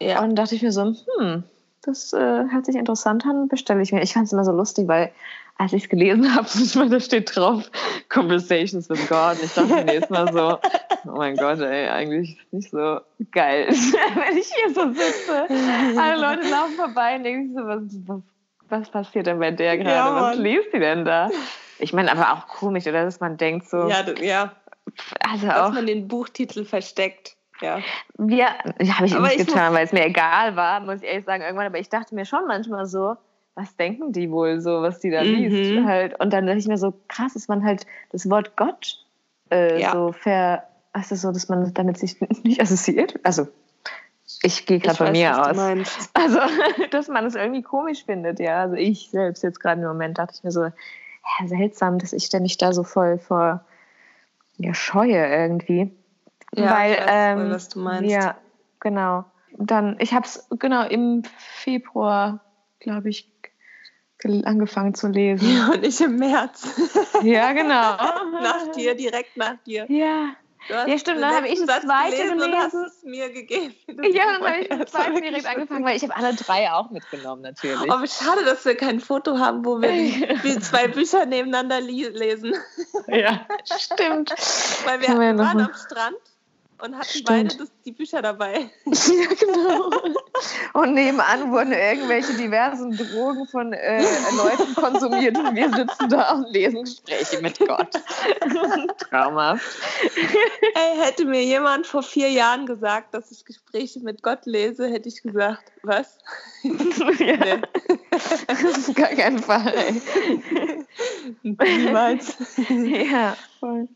Ja. 0.00 0.20
Und 0.20 0.34
dachte 0.34 0.56
ich 0.56 0.62
mir 0.62 0.72
so, 0.72 0.96
hm, 1.20 1.44
das 1.82 2.12
äh, 2.12 2.18
hört 2.18 2.66
sich 2.66 2.74
interessant 2.74 3.24
an, 3.24 3.46
bestelle 3.46 3.82
ich 3.82 3.92
mir. 3.92 4.02
Ich 4.02 4.14
fand 4.14 4.26
es 4.26 4.32
immer 4.32 4.44
so 4.44 4.50
lustig, 4.50 4.88
weil 4.88 5.12
als 5.56 5.72
ich 5.72 5.84
es 5.84 5.88
gelesen 5.88 6.34
habe, 6.34 6.46
manchmal 6.54 6.88
da 6.88 7.00
steht 7.00 7.34
drauf, 7.34 7.70
Conversations 8.08 8.88
with 8.88 9.08
God. 9.08 9.38
Und 9.38 9.44
ich 9.44 9.54
dachte 9.54 9.84
mir 9.84 9.94
jetzt 9.94 10.10
mal 10.10 10.32
so, 10.32 10.58
oh 11.10 11.16
mein 11.16 11.36
Gott, 11.36 11.60
ey, 11.60 11.88
eigentlich 11.88 12.30
ist 12.30 12.46
es 12.46 12.52
nicht 12.52 12.70
so 12.70 13.00
geil, 13.30 13.68
wenn 13.68 14.36
ich 14.36 14.52
hier 14.52 14.74
so 14.74 14.92
sitze. 14.92 15.46
Alle 16.00 16.20
Leute 16.20 16.48
laufen 16.48 16.74
vorbei 16.74 17.16
und 17.16 17.24
denken 17.24 17.54
so, 17.54 17.66
was, 17.66 17.82
was, 18.06 18.22
was 18.68 18.90
passiert 18.90 19.26
denn 19.26 19.38
bei 19.38 19.50
der 19.50 19.76
gerade? 19.78 19.90
Ja, 19.90 20.14
was 20.14 20.36
liest 20.36 20.72
sie 20.72 20.80
denn 20.80 21.04
da? 21.04 21.30
Ich 21.78 21.92
meine, 21.92 22.10
aber 22.10 22.32
auch 22.32 22.46
komisch, 22.48 22.86
oder? 22.86 23.04
Dass 23.04 23.20
man 23.20 23.36
denkt 23.36 23.68
so, 23.68 23.88
Ja, 23.88 24.04
ja, 24.20 24.52
also 25.28 25.46
dass 25.46 25.56
auch, 25.56 25.72
man 25.72 25.86
den 25.86 26.08
Buchtitel 26.08 26.64
versteckt. 26.64 27.36
Ja. 27.60 27.78
ja, 28.18 28.48
habe 28.94 29.06
ich 29.06 29.14
Aber 29.14 29.28
nicht 29.28 29.38
ich 29.38 29.46
getan, 29.46 29.72
weil 29.74 29.84
es 29.84 29.92
mir 29.92 30.04
egal 30.04 30.56
war, 30.56 30.80
muss 30.80 31.02
ich 31.02 31.08
ehrlich 31.08 31.24
sagen, 31.24 31.42
irgendwann. 31.42 31.66
Aber 31.66 31.78
ich 31.78 31.88
dachte 31.88 32.14
mir 32.14 32.24
schon 32.24 32.46
manchmal 32.46 32.86
so, 32.86 33.16
was 33.54 33.76
denken 33.76 34.12
die 34.12 34.30
wohl 34.30 34.60
so, 34.60 34.82
was 34.82 34.98
die 35.00 35.10
da 35.10 35.24
Mhm. 35.24 35.34
liest? 35.34 35.84
Halt. 35.86 36.18
Und 36.20 36.32
dann 36.32 36.46
dachte 36.46 36.58
ich 36.58 36.66
mir 36.68 36.78
so, 36.78 36.92
krass, 37.08 37.34
dass 37.34 37.48
man 37.48 37.64
halt 37.64 37.86
das 38.10 38.28
Wort 38.28 38.56
Gott 38.56 39.04
äh, 39.50 39.80
Ja. 39.80 39.92
so 39.92 40.12
ver, 40.12 40.64
also 40.92 41.14
so, 41.14 41.32
dass 41.32 41.48
man 41.48 41.72
damit 41.74 41.98
sich 41.98 42.20
nicht 42.44 42.60
assoziiert. 42.60 43.14
Also, 43.22 43.46
ich 44.42 44.66
gehe 44.66 44.78
gerade 44.78 44.96
von 44.96 45.06
weiß, 45.08 45.12
mir 45.12 45.40
aus. 45.40 46.08
Also, 46.14 46.38
dass 46.90 47.08
man 47.08 47.26
es 47.26 47.34
irgendwie 47.34 47.62
komisch 47.62 48.04
findet, 48.04 48.40
ja. 48.40 48.62
Also 48.62 48.74
ich 48.76 49.10
selbst 49.10 49.42
jetzt 49.42 49.60
gerade 49.60 49.80
im 49.80 49.86
Moment 49.86 50.18
dachte 50.18 50.34
ich 50.36 50.44
mir 50.44 50.50
so, 50.50 50.64
ja, 50.64 51.46
seltsam, 51.46 51.98
dass 51.98 52.12
ich 52.12 52.28
da 52.30 52.40
mich 52.40 52.58
da 52.58 52.72
so 52.72 52.82
voll 52.82 53.18
vor 53.18 53.64
ja, 54.56 54.74
scheue 54.74 55.26
irgendwie. 55.26 55.90
Ja, 56.54 56.74
Weil, 56.74 56.92
ich 56.92 56.98
weiß 57.00 57.10
ähm, 57.12 57.50
was 57.50 57.68
du 57.68 57.78
meinst. 57.80 58.10
Ja, 58.10 58.36
genau. 58.80 59.24
Dann, 59.56 59.96
ich 59.98 60.12
habe 60.12 60.26
es 60.26 60.48
genau 60.58 60.86
im 60.86 61.22
Februar, 61.38 62.40
glaube 62.80 63.08
ich, 63.08 63.30
angefangen 64.44 64.94
zu 64.94 65.08
lesen. 65.08 65.56
Ja, 65.56 65.68
und 65.68 65.84
ich 65.84 66.00
im 66.00 66.16
März. 66.16 66.66
Ja, 67.22 67.52
genau. 67.52 67.96
nach 68.42 68.72
dir, 68.74 68.94
direkt 68.94 69.36
nach 69.36 69.56
dir. 69.66 69.86
Ja. 69.88 70.34
Ja, 70.68 70.98
stimmt, 70.98 71.20
dann 71.20 71.34
habe 71.34 71.46
ich 71.46 71.58
letzten 71.58 71.66
das 71.66 71.82
Satz 71.82 71.84
zweite 71.84 72.16
gelesen 72.16 72.40
und 72.40 72.56
hast 72.56 72.72
gelesen. 72.72 72.92
es 72.96 73.04
mir 73.04 73.30
gegeben. 73.30 73.74
Ja, 74.14 74.38
dann 74.38 74.48
habe 74.48 74.60
ich 74.60 74.70
war 74.70 74.86
zweiten 74.86 75.22
direkt 75.22 75.46
angefangen, 75.46 75.84
weil 75.84 75.96
ich 75.96 76.02
habe 76.02 76.16
alle 76.16 76.34
drei 76.34 76.72
auch 76.72 76.90
mitgenommen, 76.90 77.42
natürlich. 77.42 77.90
Aber 77.90 78.06
schade, 78.06 78.44
dass 78.46 78.64
wir 78.64 78.74
kein 78.74 78.98
Foto 78.98 79.38
haben, 79.38 79.64
wo 79.64 79.82
wir 79.82 79.90
die 79.90 80.58
zwei 80.60 80.88
Bücher 80.88 81.26
nebeneinander 81.26 81.82
lesen. 81.82 82.54
Ja, 83.08 83.46
stimmt. 83.64 84.30
Weil 84.86 85.02
wir 85.02 85.08
wir 85.08 85.38
waren 85.38 85.60
am 85.60 85.74
Strand 85.74 86.16
und 86.84 86.94
hatten 86.96 87.08
Stimmt. 87.08 87.26
beide 87.26 87.56
das, 87.56 87.72
die 87.84 87.92
Bücher 87.92 88.22
dabei. 88.22 88.70
Ja, 89.14 89.28
genau. 89.38 89.90
Und 90.72 90.94
nebenan 90.94 91.50
wurden 91.50 91.72
irgendwelche 91.72 92.34
diversen 92.34 92.96
Drogen 92.96 93.46
von 93.46 93.72
äh, 93.72 94.02
Leuten 94.36 94.74
konsumiert 94.74 95.38
und 95.38 95.54
wir 95.54 95.72
sitzen 95.72 96.08
da 96.08 96.32
und 96.34 96.52
lesen 96.52 96.84
Gespräche 96.84 97.40
mit 97.40 97.58
Gott. 97.58 97.90
Traumhaft. 98.98 99.64
Ey, 100.74 100.96
hätte 100.98 101.24
mir 101.24 101.44
jemand 101.44 101.86
vor 101.86 102.02
vier 102.02 102.30
Jahren 102.30 102.66
gesagt, 102.66 103.14
dass 103.14 103.30
ich 103.30 103.44
Gespräche 103.44 104.00
mit 104.00 104.22
Gott 104.22 104.46
lese, 104.46 104.88
hätte 104.88 105.08
ich 105.08 105.22
gesagt, 105.22 105.70
was? 105.82 106.18
ja. 107.18 107.62
Das 108.46 108.62
ist 108.62 108.94
gar 108.96 109.08
kein 109.08 109.38
Fall. 109.38 109.74
Ey. 109.74 110.84
Niemals. 111.42 112.36
Ja, 112.68 113.36
voll. 113.60 113.88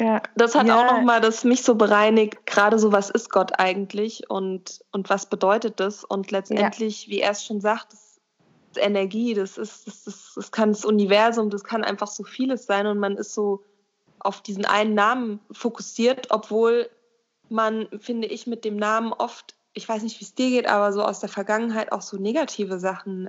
Ja. 0.00 0.22
Das 0.34 0.54
hat 0.54 0.66
Ja. 0.66 0.80
auch 0.80 0.96
nochmal 0.96 1.20
das 1.20 1.44
mich 1.44 1.62
so 1.62 1.74
bereinigt, 1.74 2.46
gerade 2.46 2.78
so, 2.78 2.92
was 2.92 3.10
ist 3.10 3.30
Gott 3.30 3.58
eigentlich 3.58 4.28
und, 4.28 4.84
und 4.92 5.08
was 5.10 5.26
bedeutet 5.26 5.78
das? 5.80 6.04
Und 6.04 6.30
letztendlich, 6.30 7.08
wie 7.08 7.20
er 7.20 7.30
es 7.32 7.44
schon 7.44 7.60
sagt, 7.60 7.92
das 7.92 8.18
ist 8.72 8.84
Energie, 8.84 9.34
das 9.34 9.56
ist, 9.56 9.86
das, 9.86 10.04
das, 10.04 10.32
das 10.34 10.50
kann 10.50 10.70
das 10.70 10.84
Universum, 10.84 11.50
das 11.50 11.64
kann 11.64 11.84
einfach 11.84 12.08
so 12.08 12.24
vieles 12.24 12.66
sein 12.66 12.86
und 12.86 12.98
man 12.98 13.16
ist 13.16 13.34
so 13.34 13.62
auf 14.18 14.40
diesen 14.40 14.64
einen 14.64 14.94
Namen 14.94 15.40
fokussiert, 15.52 16.28
obwohl 16.30 16.88
man, 17.48 17.86
finde 18.00 18.26
ich, 18.26 18.46
mit 18.46 18.64
dem 18.64 18.76
Namen 18.76 19.12
oft, 19.12 19.54
ich 19.74 19.88
weiß 19.88 20.02
nicht, 20.02 20.18
wie 20.20 20.24
es 20.24 20.34
dir 20.34 20.50
geht, 20.50 20.66
aber 20.66 20.92
so 20.92 21.02
aus 21.02 21.20
der 21.20 21.28
Vergangenheit 21.28 21.92
auch 21.92 22.00
so 22.00 22.16
negative 22.16 22.78
Sachen 22.78 23.28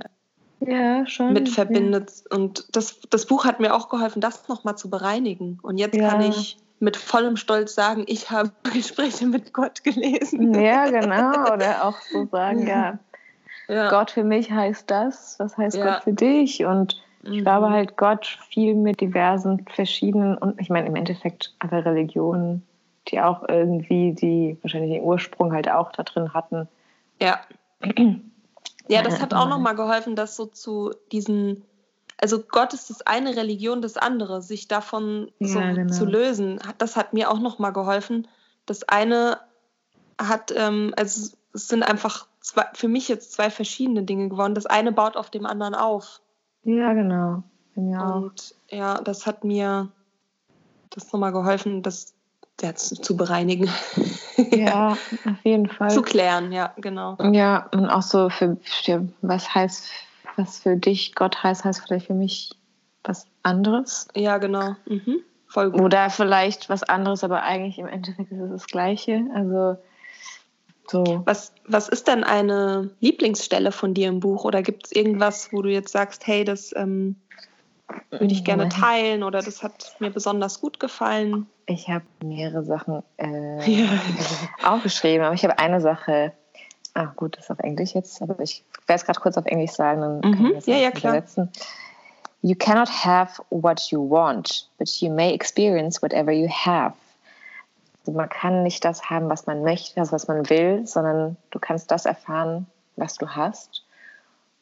ja, 0.59 1.05
schon, 1.05 1.33
mit 1.33 1.49
verbindet. 1.49 2.11
Ja. 2.29 2.37
Und 2.37 2.75
das, 2.75 2.99
das 3.09 3.25
Buch 3.25 3.45
hat 3.45 3.59
mir 3.59 3.73
auch 3.73 3.89
geholfen, 3.89 4.21
das 4.21 4.47
nochmal 4.47 4.77
zu 4.77 4.89
bereinigen. 4.89 5.59
Und 5.61 5.77
jetzt 5.77 5.95
ja. 5.95 6.09
kann 6.09 6.21
ich 6.21 6.57
mit 6.79 6.97
vollem 6.97 7.37
Stolz 7.37 7.75
sagen, 7.75 8.03
ich 8.07 8.31
habe 8.31 8.51
Gespräche 8.73 9.25
mit 9.25 9.53
Gott 9.53 9.83
gelesen. 9.83 10.53
Ja, 10.53 10.89
genau. 10.89 11.53
Oder 11.53 11.85
auch 11.85 11.99
so 12.11 12.27
sagen, 12.31 12.67
ja, 12.67 12.99
ja. 13.67 13.89
Gott 13.89 14.11
für 14.11 14.23
mich 14.23 14.51
heißt 14.51 14.89
das, 14.89 15.39
was 15.39 15.57
heißt 15.57 15.81
Gott 15.81 16.03
für 16.03 16.13
dich? 16.13 16.65
Und 16.65 17.01
ich 17.23 17.41
glaube 17.41 17.69
mhm. 17.69 17.73
halt, 17.73 17.97
Gott 17.97 18.39
viel 18.49 18.75
mit 18.75 19.01
diversen 19.01 19.65
verschiedenen 19.73 20.37
und 20.37 20.61
ich 20.61 20.69
meine 20.69 20.87
im 20.87 20.95
Endeffekt 20.95 21.55
alle 21.59 21.83
Religionen, 21.83 22.63
die 23.07 23.19
auch 23.19 23.47
irgendwie 23.49 24.13
die 24.13 24.57
wahrscheinlich 24.61 24.91
den 24.91 25.03
Ursprung 25.03 25.51
halt 25.51 25.69
auch 25.69 25.91
da 25.91 26.03
drin 26.03 26.33
hatten. 26.33 26.67
Ja. 27.19 27.39
Ja, 28.87 29.01
das 29.01 29.21
hat 29.21 29.33
auch 29.33 29.47
nochmal 29.47 29.75
geholfen, 29.75 30.15
das 30.15 30.35
so 30.35 30.45
zu 30.45 30.91
diesen, 31.11 31.63
also 32.17 32.39
Gott 32.39 32.73
ist 32.73 32.89
das 32.89 33.01
eine, 33.01 33.35
Religion 33.35 33.81
das 33.81 33.97
andere, 33.97 34.41
sich 34.41 34.67
davon 34.67 35.31
so 35.39 35.59
ja, 35.59 35.73
genau. 35.73 35.93
zu 35.93 36.05
lösen. 36.05 36.59
Das 36.77 36.95
hat 36.95 37.13
mir 37.13 37.31
auch 37.31 37.39
nochmal 37.39 37.73
geholfen. 37.73 38.27
Das 38.65 38.87
eine 38.87 39.39
hat, 40.21 40.53
ähm, 40.55 40.93
also 40.97 41.35
es 41.53 41.67
sind 41.67 41.83
einfach 41.83 42.27
zwei, 42.41 42.65
für 42.73 42.87
mich 42.87 43.07
jetzt 43.07 43.33
zwei 43.33 43.49
verschiedene 43.49 44.03
Dinge 44.03 44.29
geworden. 44.29 44.55
Das 44.55 44.65
eine 44.65 44.91
baut 44.91 45.17
auf 45.17 45.29
dem 45.29 45.45
anderen 45.45 45.73
auf. 45.73 46.21
Ja, 46.63 46.93
genau. 46.93 47.43
Und 47.75 48.55
ja, 48.69 49.01
das 49.01 49.25
hat 49.25 49.43
mir 49.43 49.89
das 50.89 51.11
nochmal 51.11 51.33
geholfen, 51.33 51.81
das 51.83 52.13
ja, 52.61 52.75
zu, 52.75 52.95
zu 52.95 53.17
bereinigen. 53.17 53.69
ja, 54.51 54.91
auf 54.91 55.43
jeden 55.43 55.67
Fall. 55.67 55.91
Zu 55.91 56.01
klären, 56.01 56.51
ja, 56.51 56.73
genau. 56.77 57.17
Ja, 57.31 57.67
und 57.73 57.89
auch 57.89 58.01
so 58.01 58.29
für, 58.29 58.57
was 59.21 59.53
heißt, 59.53 59.89
was 60.35 60.59
für 60.59 60.75
dich 60.75 61.15
Gott 61.15 61.43
heißt, 61.43 61.65
heißt 61.65 61.81
vielleicht 61.85 62.07
für 62.07 62.13
mich 62.13 62.51
was 63.03 63.27
anderes. 63.43 64.07
Ja, 64.15 64.37
genau. 64.37 64.75
Mhm. 64.85 65.21
Voll 65.47 65.71
gut. 65.71 65.81
Oder 65.81 66.09
vielleicht 66.09 66.69
was 66.69 66.83
anderes, 66.83 67.23
aber 67.23 67.43
eigentlich 67.43 67.77
im 67.77 67.87
Endeffekt 67.87 68.31
ist 68.31 68.39
es 68.39 68.51
das 68.51 68.67
Gleiche. 68.67 69.25
Also 69.33 69.77
so. 70.87 71.23
Was, 71.25 71.53
was 71.65 71.89
ist 71.89 72.07
denn 72.07 72.23
eine 72.23 72.91
Lieblingsstelle 72.99 73.71
von 73.71 73.93
dir 73.93 74.07
im 74.07 74.19
Buch? 74.19 74.43
Oder 74.43 74.61
gibt 74.61 74.85
es 74.85 74.91
irgendwas, 74.91 75.51
wo 75.51 75.61
du 75.61 75.71
jetzt 75.71 75.91
sagst, 75.91 76.27
hey, 76.27 76.43
das 76.43 76.75
ähm, 76.75 77.15
würde 78.09 78.33
ich 78.33 78.43
gerne 78.43 78.69
teilen 78.69 79.23
oder 79.23 79.41
das 79.41 79.63
hat 79.63 79.95
mir 79.99 80.09
besonders 80.09 80.61
gut 80.61 80.79
gefallen? 80.79 81.47
Ich 81.65 81.89
habe 81.89 82.05
mehrere 82.23 82.63
Sachen 82.63 83.03
äh, 83.17 83.69
ja. 83.69 83.87
aufgeschrieben, 84.63 85.25
aber 85.25 85.35
ich 85.35 85.43
habe 85.43 85.59
eine 85.59 85.81
Sache. 85.81 86.33
Ah, 86.93 87.11
gut, 87.15 87.37
das 87.37 87.45
ist 87.45 87.51
auf 87.51 87.59
Englisch 87.59 87.93
jetzt, 87.93 88.21
aber 88.21 88.39
ich 88.39 88.63
werde 88.87 89.01
es 89.01 89.05
gerade 89.05 89.19
kurz 89.19 89.37
auf 89.37 89.45
Englisch 89.45 89.71
sagen, 89.71 90.01
dann 90.01 90.17
mhm. 90.17 90.35
kann 90.35 90.55
ich 90.55 90.65
ja, 90.65 90.77
ja, 90.77 90.91
klar. 90.91 91.13
übersetzen. 91.13 91.51
You 92.41 92.55
cannot 92.55 92.89
have 92.89 93.41
what 93.49 93.91
you 93.91 94.07
want, 94.09 94.69
but 94.77 94.87
you 95.01 95.11
may 95.11 95.33
experience 95.33 96.01
whatever 96.01 96.31
you 96.31 96.47
have. 96.47 96.93
Also 98.01 98.11
man 98.11 98.29
kann 98.29 98.63
nicht 98.63 98.85
das 98.85 99.09
haben, 99.09 99.29
was 99.29 99.47
man 99.47 99.63
möchte, 99.63 99.99
also 99.99 100.11
was 100.11 100.27
man 100.27 100.47
will, 100.49 100.85
sondern 100.85 101.37
du 101.49 101.59
kannst 101.59 101.89
das 101.89 102.05
erfahren, 102.05 102.67
was 102.95 103.15
du 103.15 103.27
hast. 103.27 103.84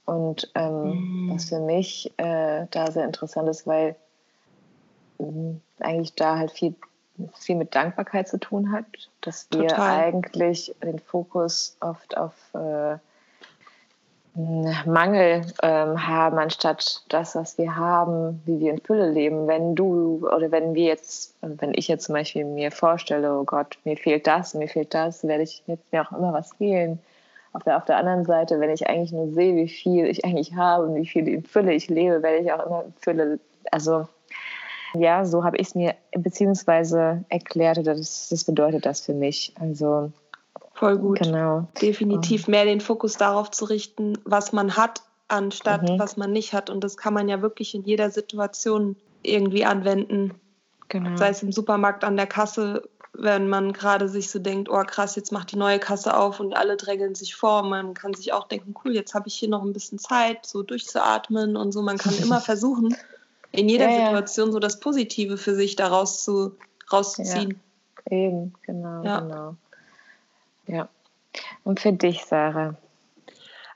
Und 0.06 0.52
ähm, 0.56 1.28
mhm. 1.28 1.32
was 1.34 1.46
für 1.46 1.60
mich 1.60 2.12
äh, 2.18 2.66
da 2.72 2.92
sehr 2.92 3.06
interessant 3.06 3.48
ist, 3.48 3.66
weil 3.66 3.96
äh, 5.20 5.24
eigentlich 5.80 6.14
da 6.16 6.38
halt 6.38 6.52
viel, 6.52 6.76
viel 7.36 7.56
mit 7.56 7.74
Dankbarkeit 7.74 8.28
zu 8.28 8.38
tun 8.40 8.72
hat, 8.72 8.86
dass 9.22 9.48
wir 9.52 9.70
Total. 9.70 10.00
eigentlich 10.00 10.76
den 10.84 11.00
Fokus 11.00 11.78
oft 11.80 12.18
auf 12.18 12.34
äh, 12.54 12.98
Mangel 14.36 15.46
ähm, 15.62 16.08
haben, 16.08 16.40
anstatt 16.40 17.04
das, 17.10 17.36
was 17.36 17.58
wir 17.60 17.76
haben, 17.76 18.42
wie 18.46 18.60
wir 18.60 18.72
in 18.72 18.82
Fülle 18.82 19.12
leben. 19.12 19.48
Wenn 19.48 19.76
du 19.76 20.28
oder 20.28 20.52
wenn 20.52 20.74
wir 20.74 20.86
jetzt, 20.86 21.36
wenn 21.42 21.74
ich 21.76 21.88
jetzt 21.88 22.06
zum 22.06 22.14
Beispiel 22.14 22.44
mir 22.44 22.72
vorstelle, 22.72 23.32
oh 23.32 23.44
Gott, 23.44 23.78
mir 23.84 23.96
fehlt 23.96 24.26
das, 24.26 24.56
mir 24.56 24.68
fehlt 24.68 24.94
das, 24.96 25.24
werde 25.24 25.44
ich 25.44 25.62
jetzt 25.68 25.92
mir 25.92 26.02
auch 26.02 26.18
immer 26.18 26.34
was 26.34 26.52
fehlen. 26.54 27.00
Auf 27.54 27.64
der, 27.64 27.78
auf 27.78 27.86
der 27.86 27.98
anderen 27.98 28.26
Seite, 28.26 28.60
wenn 28.60 28.72
ich 28.72 28.88
eigentlich 28.88 29.12
nur 29.12 29.32
sehe, 29.32 29.56
wie 29.56 29.70
viel 29.70 30.08
ich 30.08 30.26
eigentlich 30.26 30.56
habe 30.56 30.88
und 30.88 30.96
wie 30.96 31.06
viel 31.06 31.28
in 31.28 31.44
Fülle 31.44 31.74
ich 31.74 31.88
lebe, 31.88 32.24
werde 32.24 32.44
ich 32.44 32.52
auch 32.52 32.66
immer 32.66 32.84
in 32.86 32.94
Fülle. 33.00 33.40
Also 33.72 34.08
ja, 34.96 35.26
so 35.26 35.44
habe 35.44 35.58
ich 35.58 35.68
es 35.68 35.76
mir 35.76 35.96
beziehungsweise 36.12 37.24
erklärt, 37.30 37.86
das, 37.86 38.30
das 38.30 38.44
bedeutet 38.44 38.86
das 38.86 39.02
für 39.02 39.14
mich. 39.14 39.54
Also 39.60 40.12
Voll 40.74 40.98
gut. 40.98 41.20
Genau. 41.20 41.68
Definitiv 41.82 42.48
mehr 42.48 42.66
den 42.66 42.82
Fokus 42.82 43.18
darauf 43.18 43.52
zu 43.52 43.66
richten, 43.66 44.18
was 44.26 44.54
man 44.54 44.76
hat, 44.76 45.04
anstatt 45.28 45.84
mhm. 45.84 46.00
was 46.00 46.18
man 46.18 46.32
nicht 46.32 46.54
hat. 46.54 46.70
Und 46.70 46.84
das 46.84 46.98
kann 46.98 47.14
man 47.14 47.30
ja 47.30 47.42
wirklich 47.42 47.76
in 47.76 47.84
jeder 47.84 48.10
Situation 48.10 48.96
irgendwie 49.22 49.66
anwenden. 49.66 50.34
Genau. 50.90 51.16
Sei 51.16 51.30
es 51.30 51.44
im 51.44 51.52
Supermarkt 51.52 52.04
an 52.04 52.18
der 52.18 52.28
Kasse, 52.28 52.84
wenn 53.14 53.48
man 53.48 53.74
gerade 53.74 54.10
sich 54.10 54.30
so 54.30 54.40
denkt, 54.40 54.70
oh 54.70 54.84
krass, 54.84 55.16
jetzt 55.16 55.32
macht 55.32 55.52
die 55.52 55.56
neue 55.56 55.80
Kasse 55.80 56.18
auf 56.18 56.40
und 56.40 56.56
alle 56.56 56.78
drängeln 56.78 57.14
sich 57.14 57.36
vor. 57.36 57.64
Man 57.64 57.94
kann 57.94 58.14
sich 58.16 58.34
auch 58.34 58.48
denken, 58.48 58.74
cool, 58.84 58.94
jetzt 58.94 59.14
habe 59.14 59.28
ich 59.28 59.36
hier 59.36 59.50
noch 59.50 59.64
ein 59.64 59.74
bisschen 59.74 60.00
Zeit, 60.00 60.46
so 60.46 60.64
durchzuatmen 60.64 61.56
und 61.56 61.72
so. 61.72 61.82
Man 61.84 61.98
kann 61.98 62.18
immer 62.18 62.42
versuchen, 62.42 62.96
in 63.52 63.70
jeder 63.70 63.90
ja, 63.90 64.08
Situation 64.08 64.52
so 64.52 64.60
das 64.60 64.80
Positive 64.80 65.38
für 65.38 65.54
sich 65.54 65.76
daraus 65.76 66.24
zu, 66.24 66.58
rauszuziehen. 66.92 67.62
Ja, 68.10 68.18
eben, 68.18 68.54
genau, 68.64 69.04
ja. 69.04 69.20
genau. 69.20 69.56
Ja. 70.66 70.90
Und 71.64 71.80
für 71.80 71.94
dich, 71.94 72.26
Sarah? 72.26 72.76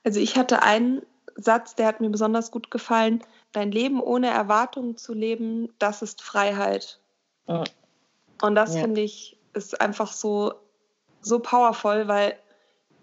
Also 0.03 0.19
ich 0.19 0.35
hatte 0.35 0.63
einen 0.63 1.03
Satz, 1.35 1.75
der 1.75 1.85
hat 1.85 2.01
mir 2.01 2.09
besonders 2.09 2.49
gut 2.49 2.71
gefallen. 2.71 3.23
Dein 3.51 3.71
Leben 3.71 4.01
ohne 4.01 4.27
Erwartungen 4.27 4.97
zu 4.97 5.13
leben, 5.13 5.69
das 5.77 6.01
ist 6.01 6.23
Freiheit. 6.23 6.99
Mhm. 7.47 7.65
Und 8.41 8.55
das 8.55 8.75
ja. 8.75 8.81
finde 8.81 9.01
ich 9.01 9.37
ist 9.53 9.81
einfach 9.81 10.11
so, 10.11 10.53
so 11.21 11.39
powerful, 11.39 12.07
weil 12.07 12.37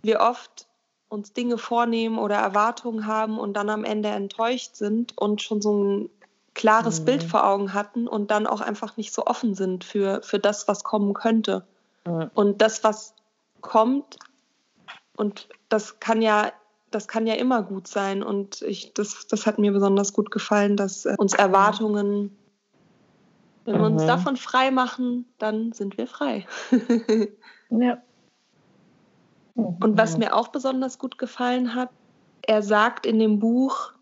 wir 0.02 0.20
oft 0.20 0.66
uns 1.08 1.32
Dinge 1.32 1.58
vornehmen 1.58 2.18
oder 2.18 2.36
Erwartungen 2.36 3.06
haben 3.06 3.38
und 3.38 3.54
dann 3.54 3.70
am 3.70 3.84
Ende 3.84 4.08
enttäuscht 4.08 4.76
sind 4.76 5.16
und 5.16 5.42
schon 5.42 5.60
so 5.60 5.82
ein 5.82 6.10
klares 6.54 7.00
mhm. 7.00 7.04
Bild 7.04 7.22
vor 7.22 7.46
Augen 7.46 7.74
hatten 7.74 8.06
und 8.06 8.30
dann 8.30 8.46
auch 8.46 8.60
einfach 8.60 8.96
nicht 8.96 9.12
so 9.12 9.26
offen 9.26 9.54
sind 9.54 9.84
für, 9.84 10.22
für 10.22 10.38
das, 10.38 10.68
was 10.68 10.84
kommen 10.84 11.14
könnte. 11.14 11.64
Mhm. 12.06 12.30
Und 12.34 12.62
das, 12.62 12.84
was 12.84 13.14
kommt. 13.60 14.18
Und 15.16 15.48
das 15.68 16.00
kann 16.00 16.22
ja, 16.22 16.52
das 16.90 17.08
kann 17.08 17.26
ja 17.26 17.34
immer 17.34 17.62
gut 17.62 17.88
sein. 17.88 18.22
Und 18.22 18.62
ich, 18.62 18.94
das, 18.94 19.26
das 19.26 19.46
hat 19.46 19.58
mir 19.58 19.72
besonders 19.72 20.12
gut 20.12 20.30
gefallen, 20.30 20.76
dass 20.76 21.06
äh, 21.06 21.14
uns 21.18 21.34
Erwartungen, 21.34 22.36
wenn 23.64 23.78
wir 23.78 23.86
uns 23.86 24.02
mhm. 24.02 24.06
davon 24.06 24.36
frei 24.36 24.70
machen, 24.70 25.26
dann 25.38 25.72
sind 25.72 25.96
wir 25.96 26.06
frei. 26.06 26.46
ja. 27.70 28.02
Und 29.54 29.96
was 29.96 30.18
mir 30.18 30.34
auch 30.34 30.48
besonders 30.48 30.98
gut 30.98 31.16
gefallen 31.16 31.74
hat, 31.74 31.90
er 32.42 32.62
sagt 32.62 33.06
in 33.06 33.18
dem 33.18 33.38
Buch, 33.38 33.92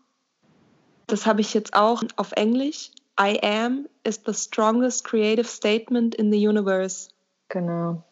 das 1.07 1.25
habe 1.25 1.41
ich 1.41 1.53
jetzt 1.53 1.75
auch 1.75 2.03
auf 2.15 2.31
Englisch, 2.33 2.91
I 3.19 3.39
am 3.43 3.87
is 4.03 4.21
the 4.25 4.33
strongest 4.33 5.03
creative 5.03 5.45
statement 5.45 6.15
in 6.15 6.31
the 6.31 6.47
universe. 6.47 7.09
Genau. 7.49 8.03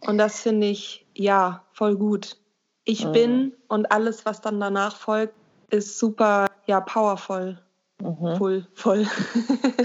Und 0.00 0.18
das 0.18 0.40
finde 0.40 0.66
ich, 0.66 1.06
ja, 1.14 1.64
voll 1.72 1.96
gut. 1.96 2.36
Ich 2.84 3.04
mhm. 3.04 3.12
bin 3.12 3.52
und 3.68 3.92
alles, 3.92 4.26
was 4.26 4.40
dann 4.40 4.60
danach 4.60 4.96
folgt, 4.96 5.34
ist 5.70 5.98
super, 5.98 6.46
ja, 6.66 6.80
powerful. 6.80 7.58
Mhm. 8.02 8.36
Voll, 8.36 8.66
voll. 8.74 9.06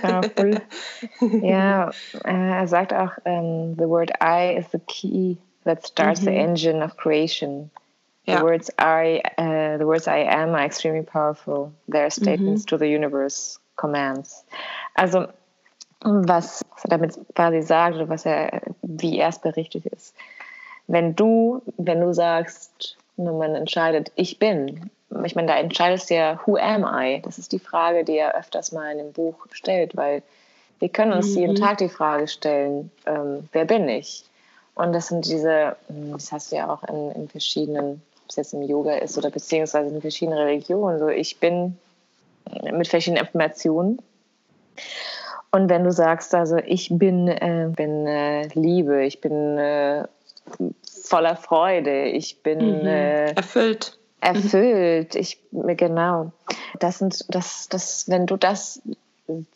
Powerful. 0.01 0.61
ja, 1.41 1.89
äh, 2.23 2.59
er 2.59 2.67
sagt 2.67 2.93
auch, 2.93 3.17
um, 3.25 3.73
ähm, 3.73 3.75
the 3.77 3.89
word 3.89 4.11
I 4.21 4.55
is 4.55 4.69
the 4.71 4.79
key 4.79 5.37
that 5.63 5.85
starts 5.85 6.21
mhm. 6.21 6.25
the 6.25 6.35
engine 6.35 6.83
of 6.83 6.95
creation. 6.97 7.71
The 8.25 8.33
ja. 8.33 8.43
words 8.43 8.71
I, 8.79 9.21
uh, 9.37 9.77
the 9.77 9.85
words 9.85 10.07
I 10.07 10.25
am 10.29 10.53
are 10.55 10.63
extremely 10.63 11.03
powerful. 11.03 11.73
They 11.89 12.01
are 12.01 12.11
statements 12.11 12.63
mhm. 12.63 12.67
to 12.67 12.77
the 12.77 12.87
universe, 12.87 13.59
commands. 13.75 14.45
Also 14.95 15.27
was, 16.03 16.63
was 16.75 16.83
er 16.83 16.89
damit 16.89 17.19
quasi 17.35 17.61
sagt 17.61 17.95
oder 17.95 18.09
was 18.09 18.25
er, 18.25 18.61
wie 18.81 19.19
er 19.19 19.29
es 19.29 19.39
berichtet 19.39 19.85
ist. 19.87 20.15
Wenn 20.87 21.15
du, 21.15 21.61
wenn 21.77 22.01
du 22.01 22.13
sagst, 22.13 22.97
wenn 23.17 23.37
man 23.37 23.55
entscheidet, 23.55 24.11
ich 24.15 24.39
bin, 24.39 24.89
ich 25.23 25.35
meine, 25.35 25.47
da 25.47 25.57
entscheidest 25.57 26.09
du 26.09 26.15
ja, 26.15 26.39
who 26.45 26.57
am 26.57 26.83
I? 26.83 27.21
Das 27.21 27.37
ist 27.37 27.51
die 27.51 27.59
Frage, 27.59 28.03
die 28.03 28.17
er 28.17 28.35
öfters 28.35 28.71
mal 28.71 28.91
in 28.91 28.97
dem 28.97 29.11
Buch 29.13 29.35
stellt, 29.51 29.95
weil 29.95 30.23
wir 30.79 30.89
können 30.89 31.13
uns 31.13 31.29
mhm. 31.31 31.37
jeden 31.39 31.55
Tag 31.55 31.77
die 31.77 31.89
Frage 31.89 32.27
stellen, 32.27 32.91
ähm, 33.05 33.47
wer 33.51 33.65
bin 33.65 33.87
ich? 33.87 34.25
Und 34.75 34.93
das 34.93 35.07
sind 35.07 35.25
diese, 35.25 35.75
das 35.87 36.31
hast 36.31 36.51
du 36.51 36.55
ja 36.55 36.69
auch 36.69 36.83
in, 36.83 37.11
in 37.11 37.29
verschiedenen, 37.29 38.01
ob 38.23 38.29
es 38.29 38.35
jetzt 38.35 38.53
im 38.53 38.63
Yoga 38.63 38.95
ist 38.95 39.17
oder 39.17 39.29
beziehungsweise 39.29 39.93
in 39.93 40.01
verschiedenen 40.01 40.39
Religionen, 40.39 40.99
so 40.99 41.07
ich 41.09 41.39
bin 41.39 41.77
mit 42.71 42.87
verschiedenen 42.87 43.23
Affirmationen. 43.23 43.99
Und 45.51 45.69
wenn 45.69 45.83
du 45.83 45.91
sagst, 45.91 46.33
also 46.33 46.57
ich 46.57 46.89
bin, 46.91 47.27
äh, 47.27 47.69
bin 47.69 48.07
äh, 48.07 48.47
Liebe, 48.55 49.05
ich 49.05 49.21
bin 49.21 49.57
äh, 49.57 50.03
voller 51.03 51.35
Freude, 51.35 52.05
ich 52.05 52.41
bin 52.41 52.81
mhm. 52.81 52.87
äh, 52.87 53.31
erfüllt. 53.33 53.99
Erfüllt, 54.23 55.15
ich 55.15 55.39
genau. 55.51 56.31
Das 56.79 56.99
sind 56.99 57.25
das, 57.29 57.67
das, 57.69 58.09
wenn 58.09 58.25
du 58.25 58.37
das 58.37 58.81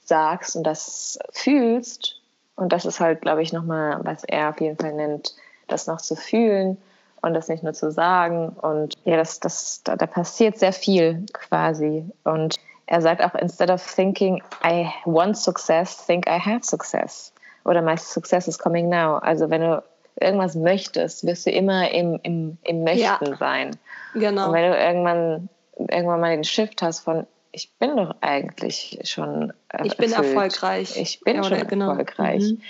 sagst 0.05 0.55
und 0.55 0.63
das 0.63 1.17
fühlst, 1.31 2.17
und 2.57 2.74
das 2.74 2.86
ist 2.86 3.00
halt, 3.00 3.21
glaube 3.21 3.43
ich, 3.43 3.53
nochmal, 3.53 4.00
was 4.03 4.24
er 4.24 4.50
auf 4.50 4.59
jeden 4.59 4.77
Fall 4.77 4.93
nennt, 4.93 5.36
das 5.67 5.88
noch 5.88 6.01
zu 6.01 6.15
fühlen 6.15 6.77
und 7.21 7.33
das 7.33 7.47
nicht 7.47 7.63
nur 7.63 7.74
zu 7.74 7.91
sagen. 7.91 8.50
Und 8.50 8.95
ja, 9.05 9.15
das, 9.15 9.39
das, 9.39 9.81
da, 9.83 9.95
da 9.95 10.07
passiert 10.07 10.57
sehr 10.57 10.74
viel 10.74 11.25
quasi. 11.33 12.03
Und 12.24 12.55
er 12.88 13.01
sagt 13.01 13.24
auch, 13.24 13.36
instead 13.36 13.69
of 13.69 13.86
thinking 13.86 14.41
I 14.65 14.89
want 15.05 15.38
success, 15.38 16.05
think 16.05 16.27
I 16.27 16.39
have 16.39 16.63
success. 16.63 17.31
Oder 17.63 17.81
my 17.81 17.95
success 17.95 18.47
is 18.47 18.57
coming 18.57 18.89
now. 18.89 19.17
Also 19.17 19.50
wenn 19.50 19.62
du 19.62 19.83
irgendwas 20.19 20.55
möchtest, 20.55 21.25
wirst 21.25 21.45
du 21.45 21.51
immer 21.51 21.91
im, 21.91 22.19
im, 22.24 22.57
im 22.63 22.83
Möchten 22.83 23.25
ja. 23.25 23.38
sein. 23.38 23.77
Genau. 24.13 24.47
Und 24.47 24.53
wenn 24.53 24.71
du 24.71 24.77
irgendwann, 24.77 25.50
irgendwann 25.77 26.19
mal 26.19 26.36
den 26.36 26.43
Shift 26.43 26.81
hast 26.81 27.01
von 27.01 27.27
ich 27.57 27.71
bin 27.79 27.97
doch 27.97 28.13
eigentlich 28.21 29.00
schon 29.05 29.51
erfüllt. 29.69 29.93
Ich 29.93 29.97
bin 29.97 30.12
erfolgreich. 30.12 30.95
Ich 30.95 31.21
bin 31.21 31.38
ja, 31.38 31.43
schon 31.43 31.67
genau. 31.67 31.89
erfolgreich. 31.89 32.43
Mhm. 32.43 32.62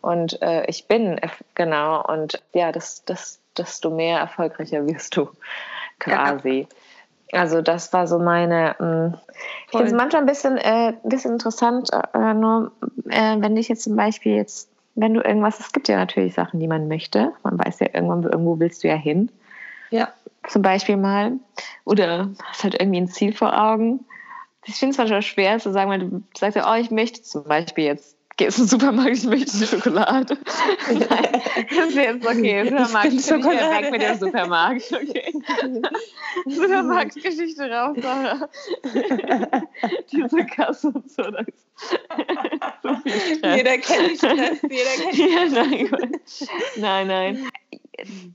Und 0.00 0.40
äh, 0.42 0.64
ich 0.66 0.86
bin, 0.86 1.20
genau, 1.54 2.04
und 2.04 2.40
ja, 2.54 2.70
das, 2.70 3.04
das, 3.04 3.40
desto 3.56 3.90
mehr 3.90 4.20
erfolgreicher 4.20 4.86
wirst 4.86 5.16
du 5.16 5.28
quasi. 5.98 6.68
Ja. 7.32 7.40
Also 7.40 7.62
das 7.62 7.92
war 7.92 8.06
so 8.06 8.18
meine. 8.18 8.76
Mh, 8.78 8.86
hm, 8.86 9.14
ich 9.66 9.70
finde 9.72 9.86
es 9.86 9.92
manchmal 9.92 10.22
ein 10.22 10.26
bisschen, 10.26 10.56
äh, 10.56 10.94
bisschen 11.02 11.32
interessant, 11.32 11.90
äh, 11.92 12.34
nur 12.34 12.72
äh, 13.10 13.36
wenn 13.40 13.56
ich 13.56 13.68
jetzt 13.68 13.82
zum 13.82 13.96
Beispiel 13.96 14.36
jetzt, 14.36 14.70
wenn 15.00 15.14
du 15.14 15.20
irgendwas, 15.20 15.60
es 15.60 15.72
gibt 15.72 15.88
ja 15.88 15.96
natürlich 15.96 16.34
Sachen, 16.34 16.58
die 16.58 16.68
man 16.68 16.88
möchte. 16.88 17.32
Man 17.44 17.58
weiß 17.58 17.80
ja 17.80 17.88
irgendwann, 17.92 18.24
irgendwo 18.24 18.58
willst 18.58 18.82
du 18.82 18.88
ja 18.88 18.96
hin. 18.96 19.30
Ja. 19.90 20.08
Zum 20.46 20.62
Beispiel 20.62 20.96
mal. 20.96 21.32
Oder 21.84 22.30
hast 22.44 22.64
halt 22.64 22.74
irgendwie 22.80 23.00
ein 23.00 23.08
Ziel 23.08 23.32
vor 23.32 23.58
Augen. 23.58 24.04
Ich 24.64 24.74
finde 24.74 24.92
es 24.92 24.98
manchmal 24.98 25.22
schwer 25.22 25.58
zu 25.58 25.72
sagen, 25.72 25.90
weil 25.90 26.00
du 26.00 26.22
sagst 26.36 26.56
ja, 26.56 26.70
oh, 26.70 26.76
ich 26.76 26.90
möchte 26.90 27.22
zum 27.22 27.44
Beispiel 27.44 27.84
jetzt 27.84 28.17
gehst 28.38 28.58
den 28.58 28.66
Supermarkt, 28.66 29.18
ich 29.18 29.24
möchte 29.24 29.56
eine 29.56 29.66
Schokolade. 29.66 30.38
Nein, 30.88 31.42
das 31.68 31.88
ist 31.88 31.96
jetzt 31.96 32.26
okay. 32.26 32.64
Supermarkt, 32.64 33.12
ich 33.12 33.26
Schokolade. 33.26 33.82
Weg 33.82 33.90
mit 33.90 34.02
dem 34.02 34.18
Supermarkt. 34.18 34.92
Okay. 34.92 35.32
Supermarktgeschichte 36.46 37.70
raus, 37.70 37.96
Sarah. 38.00 38.48
Diese 40.12 40.46
Kasse 40.46 40.88
und 40.88 41.10
so. 41.10 41.22
Das 41.22 41.46
so 42.82 42.94
viel 42.96 43.36
Stress. 43.36 43.56
Jeder 43.56 43.78
kennt 43.78 44.16
Stress, 44.16 44.62
jeder 44.62 44.94
kennt 45.00 45.16
ja, 45.16 45.44
nein, 45.46 46.10
nein, 46.76 47.06
nein. 47.06 47.50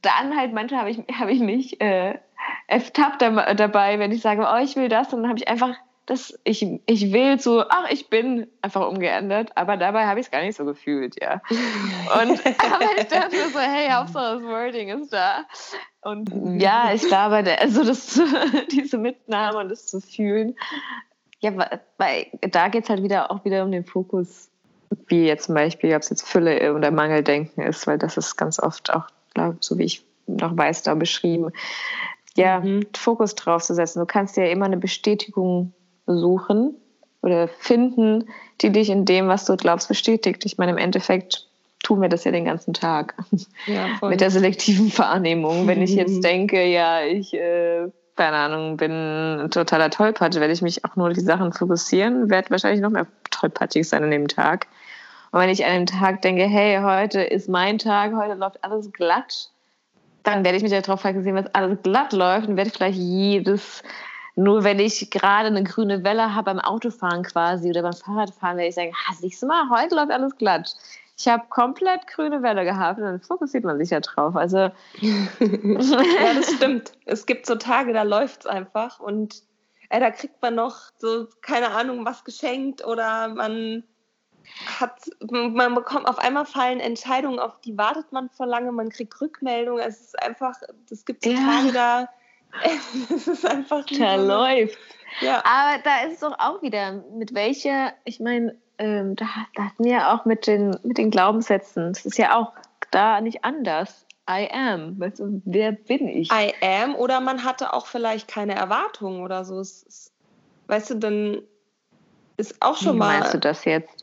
Dann 0.02 0.38
halt 0.38 0.54
manchmal 0.54 0.82
habe 0.82 0.92
ich, 0.92 1.00
hab 1.18 1.30
ich 1.30 1.40
mich 1.40 1.80
äh, 1.82 2.20
ertappt 2.68 3.22
dabei, 3.22 4.00
wenn 4.00 4.12
ich 4.12 4.22
sage, 4.22 4.48
oh, 4.50 4.62
ich 4.62 4.76
will 4.76 4.90
das, 4.90 5.14
und 5.14 5.22
dann 5.22 5.30
habe 5.30 5.40
ich 5.40 5.48
einfach 5.48 5.76
das, 6.06 6.38
ich, 6.44 6.66
ich 6.86 7.14
will 7.14 7.40
so, 7.40 7.64
ach, 7.70 7.90
ich 7.90 8.10
bin 8.10 8.48
einfach 8.62 8.88
umgeändert, 8.88 9.52
aber 9.56 9.78
dabei 9.78 10.06
habe 10.06 10.20
ich 10.20 10.26
es 10.26 10.32
gar 10.32 10.42
nicht 10.42 10.58
so 10.58 10.66
gefühlt, 10.66 11.16
ja. 11.22 11.42
Und 12.22 12.40
aber 12.46 12.98
ich 12.98 13.08
dachte 13.08 13.36
so, 13.52 13.60
hey, 13.60 13.90
Hauptsache 13.90 14.36
das 14.36 14.44
Wording 14.44 14.90
ist 14.90 15.14
da. 15.14 15.46
Und 16.02 16.62
ja, 16.62 16.94
ich 16.94 17.04
glaube, 17.04 17.44
also 17.60 17.86
das, 17.86 18.22
diese 18.72 18.98
Mitnahme 18.98 19.60
und 19.60 19.70
das 19.70 19.88
zu 19.88 20.02
fühlen, 20.02 20.56
ja, 21.40 21.54
weil 21.98 22.28
da 22.42 22.68
geht 22.68 22.84
es 22.84 22.90
halt 22.90 23.04
wieder 23.04 23.32
auch 23.32 23.46
wieder 23.46 23.64
um 23.64 23.72
den 23.72 23.86
Fokus, 23.86 24.50
wie 25.08 25.26
jetzt 25.26 25.46
zum 25.46 25.56
Beispiel, 25.56 25.96
ob 25.96 26.02
es 26.02 26.10
jetzt 26.10 26.28
Fülle 26.28 26.74
oder 26.76 26.92
Mangeldenken 26.92 27.64
ist, 27.64 27.88
weil 27.88 27.98
das 27.98 28.18
ist 28.18 28.36
ganz 28.36 28.60
oft 28.60 28.94
auch, 28.94 29.08
glaube 29.34 29.58
so 29.62 29.78
wie 29.78 29.84
ich 29.84 30.06
noch 30.28 30.56
weiß, 30.56 30.84
da 30.84 30.96
beschrieben, 30.96 31.52
ja, 32.36 32.60
mhm. 32.60 32.88
Fokus 32.94 33.36
drauf 33.36 33.64
zu 33.64 33.74
setzen. 33.74 34.00
Du 34.00 34.06
kannst 34.06 34.38
ja 34.38 34.46
immer 34.46 34.66
eine 34.66 34.78
Bestätigung 34.78 35.74
suchen 36.06 36.76
oder 37.22 37.48
finden, 37.48 38.30
die 38.62 38.72
dich 38.72 38.90
in 38.90 39.06
dem, 39.06 39.28
was 39.28 39.46
du 39.46 39.56
glaubst, 39.56 39.88
bestätigt. 39.88 40.46
Ich 40.46 40.58
meine, 40.58 40.72
im 40.72 40.78
Endeffekt 40.78 41.48
tun 41.84 42.02
wir 42.02 42.10
das 42.10 42.24
ja 42.24 42.32
den 42.32 42.46
ganzen 42.46 42.74
Tag 42.74 43.16
ja, 43.68 43.88
mit 44.08 44.22
der 44.22 44.32
selektiven 44.32 44.96
Wahrnehmung. 44.98 45.68
Wenn 45.68 45.82
ich 45.82 45.92
jetzt 45.92 46.24
denke, 46.24 46.66
ja, 46.66 47.02
ich, 47.02 47.34
äh, 47.34 47.88
keine 48.16 48.38
Ahnung, 48.38 48.78
bin 48.78 48.92
ein 48.92 49.52
totaler 49.52 49.90
Tollpatsch, 49.90 50.36
werde 50.36 50.54
ich 50.54 50.62
mich 50.62 50.86
auch 50.86 50.96
nur 50.96 51.08
auf 51.08 51.14
die 51.14 51.22
Sachen 51.22 51.54
fokussieren, 51.54 52.30
werde 52.30 52.50
wahrscheinlich 52.52 52.82
noch 52.82 52.90
mehr 52.90 53.08
tollpatschig 53.32 53.88
sein 53.88 54.04
an 54.04 54.12
dem 54.12 54.28
Tag. 54.28 54.68
Und 55.32 55.40
wenn 55.40 55.50
ich 55.50 55.66
an 55.66 55.74
dem 55.74 55.86
Tag 55.88 56.22
denke, 56.22 56.44
hey, 56.44 56.80
heute 56.82 57.22
ist 57.22 57.50
mein 57.50 57.80
Tag, 57.80 58.14
heute 58.16 58.36
läuft 58.36 58.64
alles 58.64 58.92
glatt, 58.92 59.50
dann 60.22 60.46
werde 60.46 60.58
ich 60.58 60.64
mich 60.64 60.72
darauf 60.72 61.02
fokussieren, 61.02 61.44
was 61.44 61.54
alles 61.56 61.80
glatt 61.84 62.14
läuft 62.14 62.48
und 62.48 62.56
werde 62.56 62.70
vielleicht 62.70 62.98
jedes 62.98 63.84
nur 64.36 64.64
wenn 64.64 64.80
ich 64.80 65.12
gerade 65.12 65.48
eine 65.48 65.64
grüne 65.64 66.04
Welle 66.04 66.34
habe 66.34 66.46
beim 66.46 66.60
Autofahren 66.60 67.24
quasi 67.24 67.70
oder 67.70 67.84
beim 67.84 67.94
Fahrradfahren, 67.94 68.58
werde 68.58 68.70
ich 68.70 68.76
sagen, 68.76 68.94
ha, 68.94 69.14
siehst 69.14 69.42
du 69.42 69.48
mal, 69.48 69.70
heute 69.70 69.96
läuft 69.96 70.12
alles 70.12 70.36
glatt. 70.38 70.76
Ich 71.18 71.28
habe 71.28 71.44
komplett 71.50 72.08
grüne 72.08 72.42
Welle 72.42 72.64
gehabt 72.64 72.98
und 72.98 73.06
dann 73.06 73.22
fokussiert 73.22 73.64
man 73.64 73.78
sich 73.78 73.92
ja 73.92 74.00
drauf. 74.00 74.36
Also 74.36 74.58
ja, 75.00 76.34
das 76.36 76.54
stimmt. 76.54 76.94
Es 77.06 77.26
gibt 77.26 77.46
so 77.46 77.56
Tage, 77.56 77.94
da 77.94 78.04
läuft 78.04 78.42
es 78.42 78.46
einfach 78.48 79.00
und 79.00 79.44
ey, 79.90 80.00
da 80.00 80.10
kriegt 80.10 80.42
man 80.42 80.56
noch 80.56 80.78
so, 80.98 81.28
keine 81.42 81.70
Ahnung, 81.70 82.04
was 82.06 82.24
geschenkt 82.24 82.84
oder 82.86 83.28
man 83.30 83.84
hat, 84.80 85.10
man 85.30 85.76
bekommt 85.76 86.08
auf 86.08 86.20
einmal 86.20 86.46
fallen 86.46 86.80
Entscheidungen, 86.80 87.40
auf 87.40 87.62
die 87.62 87.78
wartet 87.78 88.12
man 88.12 88.30
vor 88.30 88.46
lange, 88.46 88.72
man 88.72 88.90
kriegt 88.90 89.20
Rückmeldungen. 89.22 89.84
Es 89.86 90.02
ist 90.02 90.22
einfach, 90.22 90.56
es 90.90 91.06
gibt 91.06 91.24
so 91.24 91.32
ja. 91.32 91.38
Tage, 91.38 91.72
da 91.72 92.10
es 93.10 93.28
ist 93.28 93.46
einfach. 93.46 93.86
Da 93.98 94.16
läuft. 94.16 94.78
Ja. 95.22 95.44
Aber 95.46 95.82
da 95.84 96.02
ist 96.06 96.14
es 96.14 96.20
doch 96.20 96.38
auch 96.40 96.62
wieder, 96.62 97.04
mit 97.16 97.34
welcher, 97.34 97.94
ich 98.04 98.20
meine, 98.20 98.56
ähm, 98.78 99.16
da, 99.16 99.26
da 99.56 99.66
hatten 99.66 99.84
wir 99.84 100.12
auch 100.12 100.26
mit 100.26 100.48
den, 100.48 100.76
mit 100.84 100.98
den 100.98 101.12
Glaubenssätzen, 101.12 101.94
das 101.94 102.06
ist 102.06 102.18
ja 102.18 102.36
auch 102.36 102.54
da 102.92 103.22
nicht 103.22 103.44
anders. 103.44 104.06
I 104.30 104.50
am. 104.52 105.00
Weißt 105.00 105.20
du, 105.20 105.42
wer 105.46 105.74
bin 105.74 106.08
ich? 106.08 106.32
I 106.32 106.54
am 106.62 106.96
oder 106.96 107.20
man 107.20 107.44
hatte 107.44 107.74
auch 107.74 107.88
vielleicht 107.88 108.28
keine 108.28 108.56
Erwartungen 108.56 109.22
oder 109.22 109.44
so. 109.44 109.60
Es, 109.60 109.86
es, 109.88 110.12
weißt 110.68 110.92
du, 110.92 110.96
dann 110.96 111.42
ist 112.38 112.62
auch 112.62 112.78
schon 112.78 112.96
Wie 112.96 113.00
mal. 113.00 113.20
Meinst 113.20 113.34
du 113.34 113.40
das 113.40 113.66
jetzt? 113.66 114.03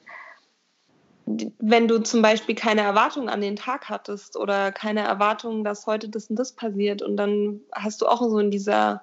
Wenn 1.59 1.88
du 1.88 2.03
zum 2.03 2.23
Beispiel 2.23 2.55
keine 2.55 2.83
Erwartung 2.83 3.29
an 3.29 3.40
den 3.40 3.57
Tag 3.57 3.88
hattest 3.88 4.37
oder 4.37 4.73
keine 4.73 5.01
Erwartung, 5.01 5.64
dass 5.64 5.87
heute 5.87 6.09
das 6.09 6.31
und 6.31 6.38
das 6.38 6.53
passiert 6.53 7.03
und 7.03 7.16
dann 7.16 7.61
hast 7.73 8.01
du 8.01 8.07
auch 8.07 8.21
so 8.21 8.38
in 8.38 8.51
dieser, 8.51 9.03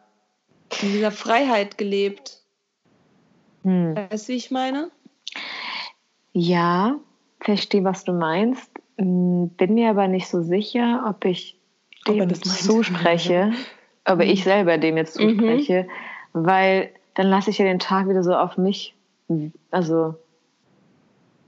in 0.82 0.94
dieser 0.94 1.12
Freiheit 1.12 1.78
gelebt. 1.78 2.42
Hm. 3.64 3.96
Weißt 3.96 4.28
du, 4.28 4.34
wie 4.34 4.38
ich 4.38 4.52
meine? 4.52 4.92
Ja, 6.34 7.00
verstehe, 7.40 7.84
was 7.84 8.04
du 8.04 8.14
meinst. 8.14 8.72
Hm, 8.98 9.50
bin 9.58 9.74
mir 9.74 9.90
aber 9.90 10.08
nicht 10.08 10.28
so 10.28 10.42
sicher, 10.42 11.06
ob 11.08 11.26
ich 11.26 11.60
dem 12.08 12.22
ob 12.22 12.36
zuspreche, 12.46 13.52
ob 14.06 14.22
ich 14.22 14.44
selber 14.44 14.78
dem 14.78 14.98
jetzt 14.98 15.20
mhm. 15.20 15.38
zuspreche, 15.38 15.88
mhm. 16.34 16.46
weil 16.46 16.92
dann 17.14 17.28
lasse 17.28 17.50
ich 17.50 17.58
ja 17.58 17.66
den 17.66 17.80
Tag 17.80 18.08
wieder 18.08 18.24
so 18.24 18.36
auf 18.36 18.58
mich, 18.58 18.96
also 19.72 20.16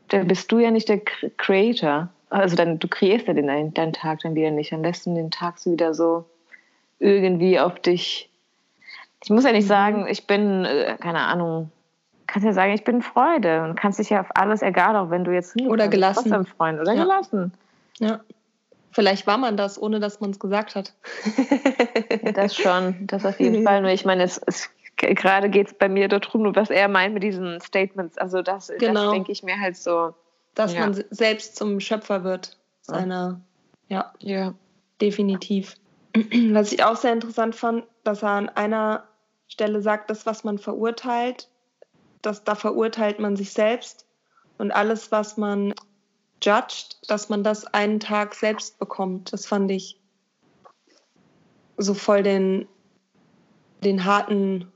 da 0.10 0.24
bist 0.24 0.52
du 0.52 0.60
ja 0.60 0.72
nicht 0.72 0.90
der 0.90 1.00
Creator. 1.38 2.10
Also 2.30 2.56
dann, 2.56 2.80
du 2.80 2.88
kreierst 2.88 3.28
ja 3.28 3.34
den, 3.34 3.74
deinen 3.74 3.94
Tag 3.94 4.20
dann 4.20 4.36
wieder 4.36 4.52
nicht. 4.52 4.72
Dann 4.72 4.84
lässt 4.84 5.06
du 5.06 5.14
den 5.14 5.32
Tag 5.32 5.58
so 5.58 5.72
wieder 5.72 5.94
so 5.94 6.26
irgendwie 7.00 7.60
auf 7.60 7.80
dich. 7.80 8.30
Ich 9.24 9.30
muss 9.30 9.46
ja 9.46 9.52
nicht 9.52 9.66
mhm. 9.66 9.70
sagen, 9.70 10.08
ich 10.08 10.28
bin, 10.28 10.66
äh, 10.66 10.98
keine 11.00 11.22
Ahnung, 11.22 11.72
kannst 12.28 12.46
ja 12.46 12.54
sagen, 12.54 12.74
ich 12.74 12.84
bin 12.84 13.02
Freude 13.02 13.64
und 13.64 13.76
kannst 13.76 14.00
dich 14.00 14.10
ja 14.10 14.22
auf 14.22 14.30
alles, 14.36 14.62
egal, 14.62 14.96
auch 14.96 15.10
wenn 15.10 15.24
du 15.24 15.32
jetzt 15.32 15.60
oder 15.62 15.88
gelassen, 15.88 16.30
trotzdem 16.30 16.46
freuen 16.46 16.80
oder 16.80 16.94
ja. 16.94 17.04
gelassen. 17.04 17.54
Ja. 18.00 18.20
Vielleicht 18.92 19.28
war 19.28 19.38
man 19.38 19.56
das, 19.56 19.82
ohne 19.82 20.00
dass 20.00 20.20
man 20.20 20.32
es 20.32 20.40
gesagt 20.40 20.76
hat. 20.76 20.94
das 22.34 22.56
schon, 22.56 23.08
das 23.08 23.26
auf 23.26 23.40
jeden 23.40 23.64
Fall. 23.64 23.82
Nur 23.84 23.92
ich 23.92 24.06
meine, 24.06 24.24
es, 24.24 24.42
es 24.46 24.70
gerade 25.00 25.50
geht 25.50 25.68
es 25.68 25.74
bei 25.74 25.90
mir 25.90 26.08
darum, 26.08 26.56
was 26.56 26.70
er 26.70 26.88
meint 26.88 27.14
mit 27.14 27.24
diesen 27.24 27.60
Statements. 27.62 28.18
Also 28.18 28.42
das, 28.42 28.72
genau. 28.80 29.06
das 29.06 29.12
denke 29.12 29.32
ich 29.32 29.44
mir 29.44 29.60
halt 29.60 29.78
so. 29.78 30.14
Dass 30.56 30.74
ja. 30.74 30.82
man 30.82 31.04
selbst 31.10 31.56
zum 31.56 31.80
Schöpfer 31.80 32.24
wird 32.24 32.58
seiner, 32.82 33.40
ja, 33.88 34.14
ja, 34.20 34.54
definitiv. 35.00 35.76
Was 36.52 36.72
ich 36.72 36.84
auch 36.84 36.98
sehr 36.98 37.14
interessant 37.14 37.56
fand, 37.56 37.86
dass 38.04 38.24
er 38.24 38.32
an 38.32 38.50
einer 38.50 39.04
Stelle 39.48 39.82
sagt, 39.82 40.10
das, 40.10 40.26
was 40.26 40.44
man 40.44 40.58
verurteilt, 40.58 41.50
dass 42.22 42.44
da 42.44 42.56
verurteilt 42.56 43.20
man 43.20 43.36
sich 43.36 43.54
selbst 43.54 44.06
und 44.58 44.72
alles, 44.72 45.12
was 45.12 45.38
man 45.38 45.74
judged, 46.44 47.00
dass 47.08 47.30
man 47.30 47.44
das 47.44 47.66
einen 47.66 48.00
Tag 48.00 48.36
selbst 48.36 48.80
bekommt. 48.80 49.34
Das 49.34 49.46
fand 49.46 49.72
ich 49.72 50.00
so 51.78 51.94
voll 51.94 52.24
den, 52.24 52.68
den 53.84 54.06
harten 54.06 54.72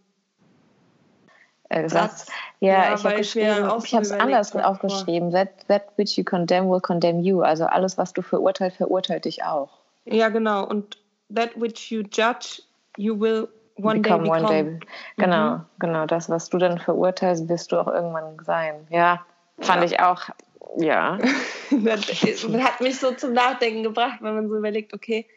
äh, 1.73 1.89
Satz. 1.89 2.27
Ja, 2.59 2.85
ja, 2.85 2.95
ich 2.95 3.03
habe 3.03 3.15
geschrieben, 3.15 3.69
ich 3.83 3.93
habe 3.93 4.03
es 4.03 4.11
anders 4.11 4.55
aufgeschrieben. 4.55 5.31
That, 5.31 5.49
that 5.67 5.83
which 5.97 6.17
you 6.17 6.23
condemn 6.23 6.69
will 6.69 6.79
condemn 6.79 7.19
you. 7.19 7.41
Also 7.41 7.65
alles, 7.65 7.97
was 7.97 8.13
du 8.13 8.21
verurteilt, 8.21 8.73
verurteilt 8.73 9.25
dich 9.25 9.43
auch. 9.43 9.69
Ja, 10.05 10.29
genau. 10.29 10.65
Und 10.65 10.97
that 11.33 11.49
which 11.55 11.91
you 11.91 12.01
judge, 12.01 12.61
you 12.97 13.19
will 13.19 13.47
one 13.77 13.99
become 13.99 14.23
day 14.23 14.29
become. 14.29 14.45
One 14.45 14.63
day. 14.63 14.79
Genau, 15.17 15.57
mhm. 15.57 15.65
genau. 15.79 16.05
Das, 16.05 16.29
was 16.29 16.49
du 16.49 16.57
dann 16.57 16.77
verurteilst, 16.77 17.49
wirst 17.49 17.71
du 17.71 17.77
auch 17.77 17.87
irgendwann 17.87 18.37
sein. 18.43 18.87
Ja, 18.89 19.25
fand 19.59 19.81
ja. 19.81 19.85
ich 19.85 19.99
auch. 19.99 20.29
Ja. 20.77 21.17
das 21.71 22.01
hat 22.03 22.81
mich 22.81 22.99
so 22.99 23.11
zum 23.11 23.33
Nachdenken 23.33 23.83
gebracht, 23.83 24.19
wenn 24.21 24.35
man 24.35 24.49
so 24.49 24.57
überlegt, 24.57 24.93
okay, 24.93 25.27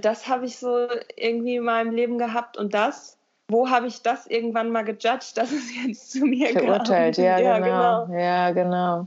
das 0.00 0.28
habe 0.28 0.46
ich 0.46 0.58
so 0.58 0.88
irgendwie 1.16 1.56
in 1.56 1.64
meinem 1.64 1.92
Leben 1.92 2.18
gehabt 2.18 2.56
und 2.56 2.74
das. 2.74 3.17
Wo 3.50 3.70
habe 3.70 3.86
ich 3.86 4.02
das 4.02 4.26
irgendwann 4.26 4.70
mal 4.70 4.82
gejudged, 4.82 5.36
dass 5.36 5.52
es 5.52 5.74
jetzt 5.74 6.12
zu 6.12 6.26
mir 6.26 6.48
Verurteilt, 6.50 7.16
kam? 7.16 7.24
ja, 7.24 7.38
ja 7.38 7.58
genau. 7.58 8.06
genau. 8.06 8.18
Ja, 8.18 8.50
genau. 8.52 9.06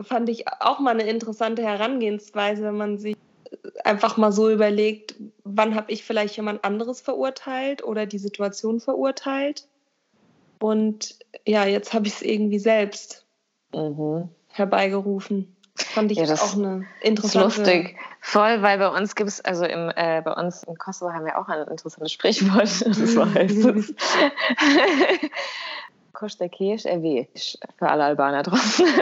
Fand 0.00 0.28
ich 0.28 0.44
auch 0.60 0.78
mal 0.78 0.90
eine 0.90 1.04
interessante 1.04 1.62
Herangehensweise, 1.62 2.62
wenn 2.64 2.76
man 2.76 2.98
sich 2.98 3.16
einfach 3.84 4.16
mal 4.16 4.32
so 4.32 4.50
überlegt, 4.50 5.14
wann 5.44 5.74
habe 5.74 5.92
ich 5.92 6.04
vielleicht 6.04 6.36
jemand 6.36 6.64
anderes 6.64 7.00
verurteilt 7.00 7.84
oder 7.84 8.06
die 8.06 8.18
Situation 8.18 8.80
verurteilt. 8.80 9.66
Und 10.58 11.18
ja, 11.46 11.64
jetzt 11.64 11.92
habe 11.92 12.06
ich 12.06 12.14
es 12.14 12.22
irgendwie 12.22 12.58
selbst 12.58 13.26
mhm. 13.74 14.28
herbeigerufen. 14.48 15.56
Fand 15.74 16.12
ich 16.12 16.18
ja, 16.18 16.26
das 16.26 16.42
auch 16.42 16.56
eine 16.56 16.86
interessante. 17.00 17.48
Ist 17.48 17.56
lustig. 17.58 17.96
Voll, 18.20 18.62
weil 18.62 18.78
bei 18.78 18.88
uns 18.88 19.14
gibt 19.14 19.28
es, 19.28 19.40
also 19.40 19.64
im, 19.64 19.90
äh, 19.96 20.20
bei 20.22 20.32
uns 20.32 20.62
im 20.64 20.76
Kosovo 20.76 21.12
haben 21.12 21.24
wir 21.24 21.38
auch 21.38 21.48
ein 21.48 21.66
interessantes 21.66 22.12
Sprichwort. 22.12 22.68
So 22.92 23.24
heißt 23.34 23.64
es. 23.64 23.94
Koste 26.12 26.48
Kirsch 26.50 26.84
erwischt 26.84 27.56
für 27.78 27.88
alle 27.88 28.04
Albaner 28.04 28.42
draußen. 28.42 28.86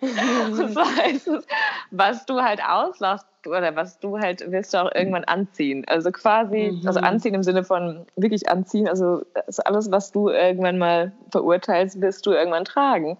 So 0.00 0.80
heißt 0.80 1.28
es, 1.28 1.46
was 1.90 2.24
du 2.26 2.40
halt 2.40 2.60
auslachst 2.64 3.26
oder 3.46 3.74
was 3.76 3.98
du 3.98 4.18
halt 4.18 4.50
wirst 4.50 4.72
du 4.72 4.78
auch 4.78 4.94
irgendwann 4.94 5.24
anziehen. 5.24 5.84
Also 5.88 6.12
quasi, 6.12 6.72
mhm. 6.72 6.86
also 6.86 7.00
anziehen 7.00 7.34
im 7.34 7.42
Sinne 7.42 7.64
von 7.64 8.06
wirklich 8.16 8.48
anziehen, 8.48 8.88
also, 8.88 9.22
also 9.46 9.62
alles, 9.64 9.90
was 9.90 10.12
du 10.12 10.28
irgendwann 10.28 10.78
mal 10.78 11.12
verurteilst, 11.30 12.00
wirst 12.00 12.24
du 12.26 12.32
irgendwann 12.32 12.64
tragen. 12.64 13.18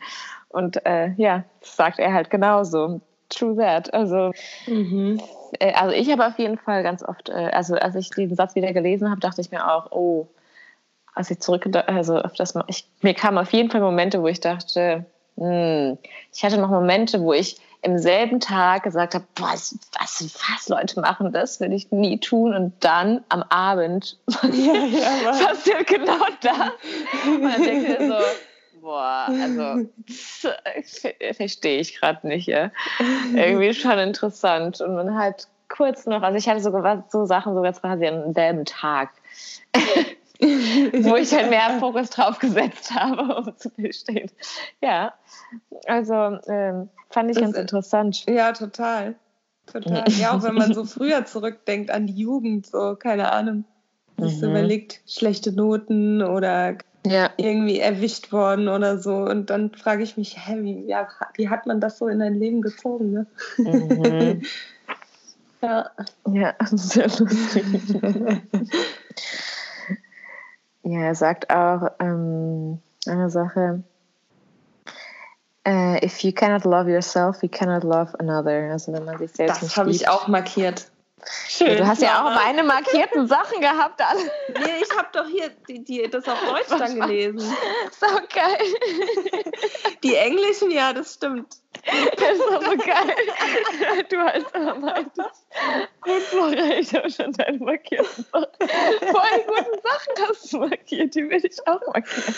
Und 0.51 0.85
äh, 0.85 1.13
ja, 1.17 1.45
das 1.61 1.77
sagt 1.77 1.99
er 1.99 2.13
halt 2.13 2.31
genauso. 2.31 3.01
True 3.29 3.57
that. 3.57 3.95
Also, 3.95 4.33
mhm. 4.67 5.21
äh, 5.61 5.73
also 5.73 5.95
ich 5.95 6.11
habe 6.11 6.27
auf 6.27 6.39
jeden 6.39 6.59
Fall 6.59 6.83
ganz 6.83 7.03
oft, 7.03 7.29
äh, 7.29 7.51
also 7.53 7.77
als 7.77 7.95
ich 7.95 8.11
diesen 8.11 8.37
Satz 8.37 8.55
wieder 8.57 8.73
gelesen 8.73 9.11
habe, 9.11 9.21
dachte 9.21 9.41
ich 9.41 9.51
mir 9.51 9.73
auch, 9.73 9.93
oh, 9.93 10.27
als 11.15 11.31
ich 11.31 11.41
zurück, 11.41 11.69
also 11.87 12.19
auf 12.19 12.35
das, 12.35 12.55
ich, 12.67 12.87
mir 13.03 13.15
kamen 13.15 13.39
auf 13.39 13.53
jeden 13.53 13.71
Fall 13.71 13.81
Momente, 13.81 14.23
wo 14.23 14.27
ich 14.27 14.41
dachte, 14.41 15.05
hm, 15.37 15.99
ich 16.33 16.45
hatte 16.45 16.59
noch 16.59 16.71
Momente, 16.71 17.21
wo 17.23 17.33
ich 17.33 17.61
im 17.83 17.99
selben 17.99 18.41
Tag 18.41 18.83
gesagt 18.83 19.15
habe, 19.15 19.25
was, 19.37 19.79
was, 19.99 20.23
was 20.23 20.69
Leute 20.69 21.01
machen, 21.01 21.33
das 21.33 21.61
will 21.61 21.73
ich 21.73 21.91
nie 21.91 22.19
tun. 22.19 22.55
Und 22.55 22.73
dann 22.81 23.25
am 23.29 23.43
Abend 23.49 24.19
ja, 24.43 24.75
ja, 24.75 25.33
passiert 25.47 25.87
genau 25.87 26.27
das. 26.43 26.73
Und 27.27 27.43
dann 27.43 27.63
denke 27.63 27.93
ich 27.93 28.09
so, 28.09 28.15
boah, 28.81 29.29
also 29.29 29.89
verstehe 31.35 31.81
ich 31.81 31.99
gerade 31.99 32.27
nicht. 32.27 32.47
Ja. 32.47 32.71
Irgendwie 33.35 33.75
schon 33.75 33.99
interessant. 33.99 34.81
Und 34.81 34.95
man 34.95 35.17
halt 35.17 35.49
kurz 35.69 36.07
noch, 36.07 36.23
also 36.23 36.37
ich 36.37 36.49
hatte 36.49 36.61
sogar 36.61 37.05
so 37.11 37.25
Sachen 37.25 37.55
sogar 37.55 37.73
quasi 37.73 38.07
am 38.07 38.33
selben 38.33 38.65
Tag. 38.65 39.11
wo 40.43 41.17
ich 41.17 41.35
halt 41.35 41.51
mehr 41.51 41.79
Fokus 41.81 42.09
drauf 42.09 42.39
gesetzt 42.39 42.95
habe, 42.95 43.35
um 43.35 43.57
zu 43.59 43.69
verstehen. 43.69 44.31
Ja, 44.81 45.13
also 45.87 46.39
ähm, 46.47 46.89
fand 47.11 47.31
ich 47.31 47.37
das, 47.37 47.45
ganz 47.45 47.57
interessant. 47.59 48.25
Ja, 48.27 48.53
total. 48.53 49.17
Total. 49.67 50.05
Ja, 50.13 50.33
auch 50.33 50.43
wenn 50.43 50.55
man 50.55 50.73
so 50.73 50.85
früher 50.85 51.27
zurückdenkt 51.27 51.91
an 51.91 52.07
die 52.07 52.15
Jugend, 52.15 52.67
so, 52.67 52.97
keine 52.97 53.33
Ahnung, 53.33 53.65
sich 54.17 54.41
mhm. 54.41 54.51
überlegt, 54.51 55.01
schlechte 55.07 55.53
Noten 55.53 56.23
oder 56.23 56.77
ja. 57.07 57.31
irgendwie 57.37 57.81
erwischt 57.81 58.33
worden 58.33 58.69
oder 58.69 58.99
so. 58.99 59.17
Und 59.17 59.51
dann 59.51 59.71
frage 59.71 60.03
ich 60.03 60.17
mich, 60.17 60.37
hä, 60.39 60.59
wie, 60.63 60.87
ja, 60.87 61.09
wie 61.35 61.49
hat 61.49 61.67
man 61.67 61.81
das 61.81 61.99
so 61.99 62.09
in 62.09 62.19
dein 62.19 62.35
Leben 62.35 62.63
gezogen? 62.63 63.13
Ne? 63.13 63.27
Mhm. 63.57 64.43
ja. 65.63 65.91
Ja, 66.27 66.55
sehr 66.71 67.09
lustig. 67.09 67.65
Ja, 70.83 71.01
er 71.01 71.15
sagt 71.15 71.51
auch 71.51 71.91
ähm, 71.99 72.81
eine 73.07 73.31
Sache. 73.31 73.83
Uh, 75.69 75.97
if 76.03 76.21
you 76.21 76.33
cannot 76.33 76.65
love 76.65 76.91
yourself, 76.91 77.43
you 77.43 77.49
cannot 77.51 77.85
love 77.85 78.19
another. 78.19 78.73
Also 78.73 78.93
wenn 78.93 79.05
man 79.05 79.19
sich 79.19 79.31
selbst 79.31 79.63
Das 79.63 79.77
habe 79.77 79.91
ich 79.91 80.09
auch 80.09 80.27
markiert. 80.27 80.91
Schön, 81.49 81.77
du 81.77 81.87
hast 81.87 82.03
ja 82.03 82.25
auch 82.25 82.35
meine 82.35 82.63
markierten 82.63 83.27
Sachen 83.27 83.61
gehabt. 83.61 84.01
Alle. 84.01 84.21
Nee, 84.49 84.83
ich 84.83 84.97
habe 84.97 85.09
doch 85.13 85.27
hier 85.27 85.51
die, 85.69 85.85
die, 85.85 86.09
das 86.11 86.27
auf 86.29 86.39
Deutsch 86.45 86.69
dann 86.69 87.01
gelesen. 87.01 87.41
So 87.99 88.07
geil. 88.35 88.59
Die 90.03 90.17
englischen, 90.17 90.71
ja, 90.71 90.93
das 90.93 91.15
stimmt. 91.15 91.57
Das 92.17 92.33
ist 92.33 92.51
aber 92.51 92.77
geil. 92.77 93.15
Du 94.09 94.19
hast 94.19 94.55
aber 94.55 94.75
meintest. 94.75 95.47
Gut, 96.01 96.23
Flora, 96.23 96.79
ich 96.79 96.95
habe 96.95 97.11
schon 97.11 97.33
deine 97.33 97.59
markierten 97.59 98.25
Sachen. 98.33 98.47
Voll 98.61 99.45
guten 99.47 99.81
Sachen 99.83 100.29
hast 100.29 100.53
du 100.53 100.59
markiert, 100.59 101.15
die 101.15 101.29
will 101.29 101.45
ich 101.45 101.67
auch 101.67 101.81
markieren. 101.87 102.35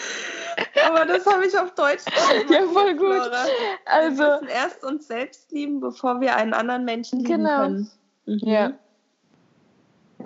Aber 0.87 1.05
das 1.07 1.27
habe 1.27 1.47
ich 1.47 1.59
auf 1.59 1.75
Deutsch 1.75 2.05
markiert, 2.07 2.51
Ja, 2.51 2.67
voll 2.67 2.95
gut. 2.95 3.23
Flora. 3.23 3.47
Also, 3.87 4.23
wir 4.23 4.41
müssen 4.41 4.49
erst 4.49 4.85
uns 4.85 5.07
selbst 5.09 5.51
lieben, 5.51 5.81
bevor 5.81 6.21
wir 6.21 6.37
einen 6.37 6.55
anderen 6.55 6.85
Menschen 6.85 7.21
lieben 7.21 7.43
genau. 7.43 7.63
können. 7.63 7.91
Mhm. 8.27 8.39
Ja. 8.43 8.73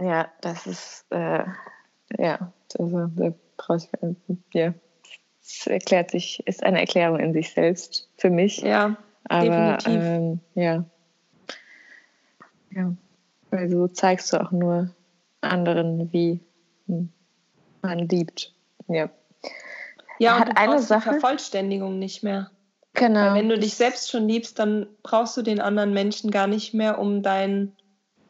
Ja, 0.01 0.29
das 0.43 0.67
ist, 0.67 1.07
äh, 1.11 1.45
ja, 2.19 2.53
also, 2.79 3.07
da 3.17 3.33
brauche 3.57 3.79
ich, 3.79 3.89
ja, 4.53 4.75
es 5.43 5.67
erklärt 5.67 6.11
sich, 6.11 6.47
ist 6.47 6.63
eine 6.63 6.81
Erklärung 6.81 7.19
in 7.19 7.33
sich 7.33 7.53
selbst 7.53 8.09
für 8.17 8.31
mich. 8.31 8.59
Ja, 8.59 8.97
aber 9.29 9.79
ähm, 9.87 10.41
ja. 10.55 10.85
Ja, 12.71 12.95
weil 13.51 13.71
so 13.71 13.89
zeigst 13.89 14.33
du 14.33 14.41
auch 14.41 14.51
nur 14.51 14.91
anderen, 15.41 16.13
wie 16.13 16.41
man 17.81 17.99
liebt. 18.01 18.53
Ja. 18.89 19.09
Ja, 20.19 20.37
und 20.37 20.41
hat 20.41 20.57
eine 20.57 20.81
Sache 20.81 21.13
Vervollständigung 21.13 21.99
nicht 21.99 22.23
mehr. 22.23 22.51
Genau. 22.95 23.21
Weil 23.21 23.35
wenn 23.35 23.49
du 23.49 23.59
dich 23.59 23.75
selbst 23.75 24.11
schon 24.11 24.29
liebst, 24.29 24.59
dann 24.59 24.87
brauchst 25.03 25.37
du 25.37 25.43
den 25.43 25.61
anderen 25.61 25.93
Menschen 25.93 26.31
gar 26.31 26.47
nicht 26.47 26.75
mehr, 26.75 26.99
um 26.99 27.23
dein 27.23 27.73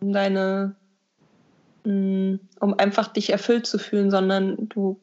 um 0.00 0.12
deine, 0.12 0.74
mm, 1.84 2.36
um 2.60 2.78
einfach 2.78 3.08
dich 3.08 3.30
erfüllt 3.30 3.66
zu 3.66 3.78
fühlen, 3.78 4.10
sondern 4.10 4.68
du, 4.68 5.00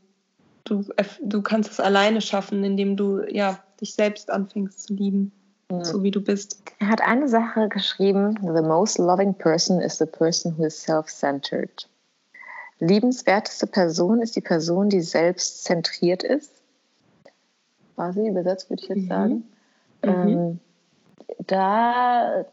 du, 0.63 0.85
du 1.21 1.41
kannst 1.41 1.71
es 1.71 1.79
alleine 1.79 2.21
schaffen, 2.21 2.63
indem 2.63 2.97
du 2.97 3.21
ja 3.29 3.59
dich 3.81 3.95
selbst 3.95 4.29
anfängst 4.29 4.87
zu 4.87 4.93
lieben, 4.93 5.31
mhm. 5.71 5.83
so 5.83 6.03
wie 6.03 6.11
du 6.11 6.21
bist. 6.21 6.61
Er 6.79 6.89
hat 6.89 7.01
eine 7.01 7.27
Sache 7.27 7.69
geschrieben: 7.69 8.37
The 8.41 8.61
most 8.61 8.97
loving 8.97 9.33
person 9.33 9.79
is 9.81 9.97
the 9.97 10.05
person 10.05 10.57
who 10.57 10.65
is 10.65 10.81
self-centered. 10.81 11.87
Liebenswerteste 12.79 13.67
Person 13.67 14.21
ist 14.21 14.35
die 14.35 14.41
Person, 14.41 14.89
die 14.89 15.01
selbstzentriert 15.01 16.23
ist. 16.23 16.51
Quasi 17.95 18.27
übersetzt 18.27 18.69
würde 18.69 18.83
ich 18.83 18.89
jetzt 18.89 19.03
mhm. 19.03 19.07
sagen. 19.07 19.33
Mhm. 20.03 20.09
Ähm, 20.09 20.59
da 21.47 22.45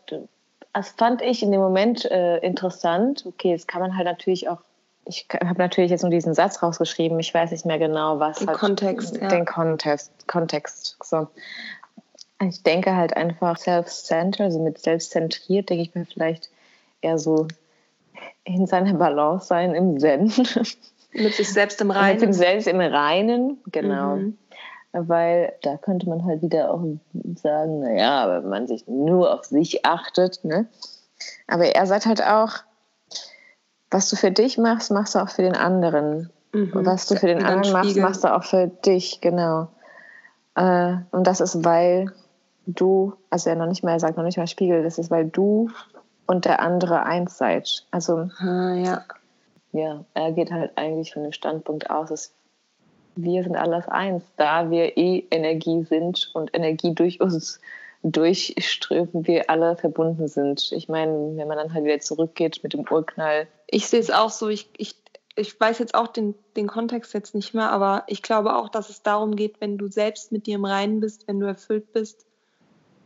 das 0.73 0.91
fand 0.91 1.23
ich 1.23 1.43
in 1.43 1.51
dem 1.51 1.61
Moment 1.61 2.05
äh, 2.05 2.39
interessant. 2.39 3.25
Okay, 3.27 3.51
jetzt 3.51 3.69
kann 3.69 3.81
man 3.81 3.97
halt 3.97 4.07
natürlich 4.07 4.49
auch, 4.49 4.61
ich 5.05 5.27
habe 5.33 5.59
natürlich 5.59 5.91
jetzt 5.91 6.03
nur 6.03 6.11
diesen 6.11 6.35
Satz 6.35 6.63
rausgeschrieben, 6.63 7.19
ich 7.19 7.33
weiß 7.33 7.51
nicht 7.51 7.67
mehr 7.67 7.79
genau, 7.79 8.21
was. 8.21 8.39
Den 8.39 8.49
halt, 8.49 8.59
Kontext, 8.59 9.17
ja. 9.17 9.29
Den 9.29 9.45
Kontext, 9.45 10.13
Kontext. 10.29 10.97
So. 11.03 11.29
Ich 12.43 12.63
denke 12.63 12.95
halt 12.97 13.17
einfach 13.17 13.59
self-centered, 13.59 14.41
also 14.41 14.61
mit 14.61 14.79
selbstzentriert, 14.79 15.69
denke 15.69 15.83
ich 15.83 15.95
mir 15.95 16.07
vielleicht 16.07 16.49
eher 17.03 17.19
so 17.19 17.49
in 18.45 18.67
seiner 18.67 18.95
Balance 18.95 19.47
sein 19.47 19.75
im 19.75 19.99
Zen. 19.99 20.33
Mit 21.13 21.35
sich 21.35 21.53
selbst 21.53 21.81
im 21.81 21.91
Reinen. 21.91 22.21
Mit 22.21 22.35
sich 22.35 22.37
selbst 22.37 22.69
im 22.69 22.81
Reinen, 22.81 23.59
genau. 23.71 24.17
Mhm 24.17 24.39
weil 24.92 25.53
da 25.62 25.76
könnte 25.76 26.09
man 26.09 26.24
halt 26.24 26.42
wieder 26.42 26.72
auch 26.72 26.83
sagen, 27.37 27.81
naja, 27.81 28.42
wenn 28.42 28.48
man 28.48 28.66
sich 28.66 28.87
nur 28.88 29.33
auf 29.33 29.44
sich 29.44 29.85
achtet, 29.85 30.44
ne? 30.44 30.66
Aber 31.46 31.66
er 31.66 31.87
sagt 31.87 32.07
halt 32.07 32.22
auch, 32.22 32.55
was 33.90 34.09
du 34.09 34.16
für 34.16 34.31
dich 34.31 34.59
machst, 34.59 34.90
machst 34.90 35.14
du 35.14 35.18
auch 35.18 35.29
für 35.29 35.42
den 35.42 35.57
anderen. 35.57 36.31
Mhm. 36.53 36.72
Und 36.74 36.87
was 36.87 37.07
du 37.07 37.16
für 37.16 37.26
den 37.26 37.44
anderen 37.44 37.72
machst, 37.72 37.96
machst 37.96 38.24
du 38.24 38.35
auch 38.35 38.44
für 38.44 38.68
dich, 38.68 39.20
genau. 39.20 39.68
Äh, 40.55 40.94
und 41.11 41.26
das 41.26 41.40
ist, 41.40 41.64
weil 41.64 42.12
du, 42.66 43.14
also 43.31 43.50
er 43.50 43.57
noch 43.57 43.66
nicht 43.66 43.85
mal, 43.85 43.92
er 43.92 44.00
sagt 44.00 44.16
noch 44.16 44.24
nicht 44.24 44.38
mal 44.38 44.46
Spiegel, 44.46 44.83
das 44.83 44.98
ist, 44.98 45.11
weil 45.11 45.26
du 45.26 45.70
und 46.26 46.44
der 46.44 46.61
andere 46.61 47.05
eins 47.05 47.38
seid. 47.38 47.87
Also, 47.90 48.29
ah, 48.38 48.74
ja. 48.74 49.05
Ja, 49.72 50.05
er 50.14 50.33
geht 50.33 50.50
halt 50.50 50.72
eigentlich 50.76 51.12
von 51.12 51.22
dem 51.22 51.33
Standpunkt 51.33 51.90
aus, 51.90 52.09
dass 52.09 52.33
wir 53.16 53.42
sind 53.42 53.57
alles 53.57 53.88
eins, 53.88 54.25
da 54.37 54.70
wir 54.70 54.96
eh 54.96 55.27
Energie 55.31 55.85
sind 55.85 56.31
und 56.35 56.55
Energie 56.55 56.94
durch 56.94 57.20
uns 57.20 57.61
durchströmen, 58.03 59.27
wir 59.27 59.51
alle 59.51 59.77
verbunden 59.77 60.27
sind. 60.27 60.73
Ich 60.73 60.88
meine, 60.88 61.37
wenn 61.37 61.49
man 61.49 61.59
dann 61.59 61.75
halt 61.75 61.85
wieder 61.85 62.01
zurückgeht 62.01 62.61
mit 62.62 62.73
dem 62.73 62.87
Urknall. 62.90 63.46
Ich 63.66 63.88
sehe 63.88 64.01
es 64.01 64.11
auch 64.11 64.31
so. 64.31 64.49
Ich, 64.49 64.70
ich, 64.79 64.94
ich 65.37 65.59
weiß 65.59 65.79
jetzt 65.79 65.94
auch 65.94 66.09
den, 66.09 66.35
den 66.57 66.66
Kontext 66.66 67.12
jetzt 67.12 67.35
nicht 67.35 67.53
mehr, 67.53 67.70
aber 67.70 68.05
ich 68.07 68.23
glaube 68.23 68.57
auch, 68.57 68.68
dass 68.68 68.88
es 68.88 69.03
darum 69.03 69.37
geht, 69.37 69.61
wenn 69.61 69.77
du 69.77 69.88
selbst 69.88 70.33
mit 70.33 70.46
dir 70.46 70.55
im 70.55 70.64
Reinen 70.64 71.01
bist, 71.01 71.29
wenn 71.29 71.40
du 71.40 71.46
erfüllt 71.46 71.92
bist, 71.92 72.27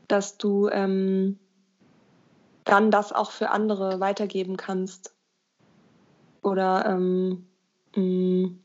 dass 0.07 0.39
du 0.39 0.69
ähm, 0.69 1.39
dann 2.65 2.91
das 2.91 3.13
auch 3.13 3.33
für 3.33 3.51
andere 3.51 3.99
weitergeben 4.01 4.57
kannst. 4.57 5.13
Oder 6.43 6.85
ähm, 6.87 7.47
mh, 7.97 8.03
mm, 8.03 8.64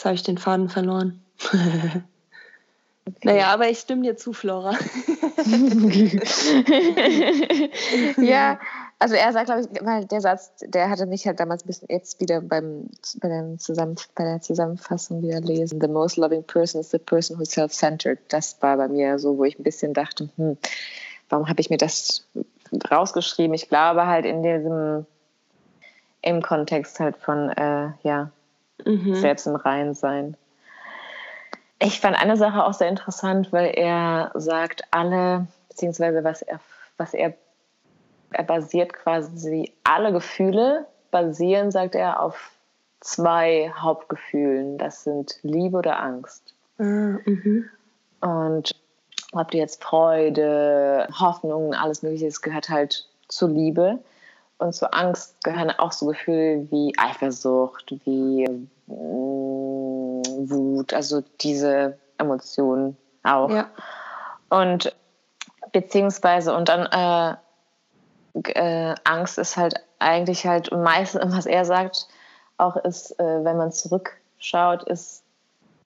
jetzt 0.00 0.06
habe 0.06 0.14
ich 0.14 0.22
den 0.22 0.38
Faden 0.38 0.70
verloren. 0.70 1.20
okay. 1.44 2.02
Naja, 3.22 3.48
aber 3.48 3.68
ich 3.68 3.80
stimme 3.80 4.00
dir 4.02 4.16
zu, 4.16 4.32
Flora. 4.32 4.72
ja, 8.16 8.58
also 8.98 9.14
er 9.14 9.32
sagt, 9.34 9.46
glaube 9.46 9.60
ich, 9.60 9.68
weil 9.84 10.06
der 10.06 10.22
Satz, 10.22 10.52
der 10.60 10.88
hatte 10.88 11.04
mich 11.04 11.26
halt 11.26 11.38
damals 11.38 11.64
ein 11.64 11.66
bisschen 11.66 11.88
jetzt 11.90 12.18
wieder 12.18 12.40
beim, 12.40 12.88
bei, 13.20 13.28
dem 13.28 13.58
Zusammen, 13.58 13.96
bei 14.14 14.24
der 14.24 14.40
Zusammenfassung 14.40 15.22
wieder 15.22 15.42
lesen. 15.42 15.82
The 15.82 15.88
most 15.88 16.16
loving 16.16 16.44
person 16.44 16.80
is 16.80 16.90
the 16.90 16.98
person 16.98 17.38
who's 17.38 17.50
self-centered. 17.50 18.20
Das 18.28 18.56
war 18.62 18.78
bei 18.78 18.88
mir 18.88 19.18
so, 19.18 19.36
wo 19.36 19.44
ich 19.44 19.58
ein 19.58 19.64
bisschen 19.64 19.92
dachte, 19.92 20.30
hm, 20.36 20.56
warum 21.28 21.46
habe 21.46 21.60
ich 21.60 21.68
mir 21.68 21.76
das 21.76 22.26
rausgeschrieben? 22.90 23.52
Ich 23.52 23.68
glaube 23.68 24.06
halt 24.06 24.24
in 24.24 24.42
diesem, 24.42 25.04
im 26.22 26.40
Kontext 26.40 27.00
halt 27.00 27.18
von, 27.18 27.50
äh, 27.50 27.90
ja, 28.02 28.30
mhm. 28.84 29.14
selbst 29.14 29.46
im 29.46 29.56
Rein 29.56 29.94
sein. 29.94 30.36
Ich 31.78 32.00
fand 32.00 32.20
eine 32.20 32.36
Sache 32.36 32.64
auch 32.64 32.74
sehr 32.74 32.88
interessant, 32.88 33.52
weil 33.52 33.72
er 33.74 34.32
sagt, 34.34 34.82
alle, 34.90 35.46
beziehungsweise 35.68 36.22
was 36.24 36.42
er, 36.42 36.60
was 36.98 37.14
er, 37.14 37.34
er 38.32 38.44
basiert 38.44 38.92
quasi 38.92 39.72
alle 39.82 40.12
Gefühle, 40.12 40.86
basieren, 41.10 41.70
sagt 41.70 41.94
er, 41.94 42.22
auf 42.22 42.52
zwei 43.00 43.72
Hauptgefühlen. 43.74 44.76
Das 44.76 45.04
sind 45.04 45.38
Liebe 45.42 45.78
oder 45.78 46.00
Angst. 46.00 46.54
Mhm. 46.76 47.68
Und 48.20 48.74
ob 49.32 49.50
du 49.50 49.58
jetzt 49.58 49.82
Freude, 49.82 51.08
Hoffnung, 51.18 51.74
alles 51.74 52.02
Mögliche, 52.02 52.26
es 52.26 52.42
gehört 52.42 52.68
halt 52.68 53.08
zur 53.28 53.48
Liebe. 53.48 53.98
Und 54.60 54.74
zur 54.74 54.94
Angst 54.94 55.42
gehören 55.42 55.70
auch 55.70 55.92
so 55.92 56.06
Gefühle 56.06 56.70
wie 56.70 56.92
Eifersucht, 56.98 57.94
wie 58.04 58.46
mm, 58.86 60.22
Wut, 60.50 60.92
also 60.92 61.22
diese 61.40 61.98
Emotionen 62.18 62.96
auch. 63.22 63.50
Ja. 63.50 63.70
Und 64.50 64.94
beziehungsweise, 65.72 66.54
und 66.54 66.68
dann 66.68 67.38
äh, 68.34 68.50
äh, 68.52 68.94
Angst 69.04 69.38
ist 69.38 69.56
halt 69.56 69.74
eigentlich 69.98 70.46
halt 70.46 70.70
meistens, 70.72 71.34
was 71.34 71.46
er 71.46 71.64
sagt, 71.64 72.06
auch 72.58 72.76
ist, 72.76 73.18
äh, 73.18 73.44
wenn 73.44 73.56
man 73.56 73.72
zurückschaut, 73.72 74.82
ist 74.84 75.24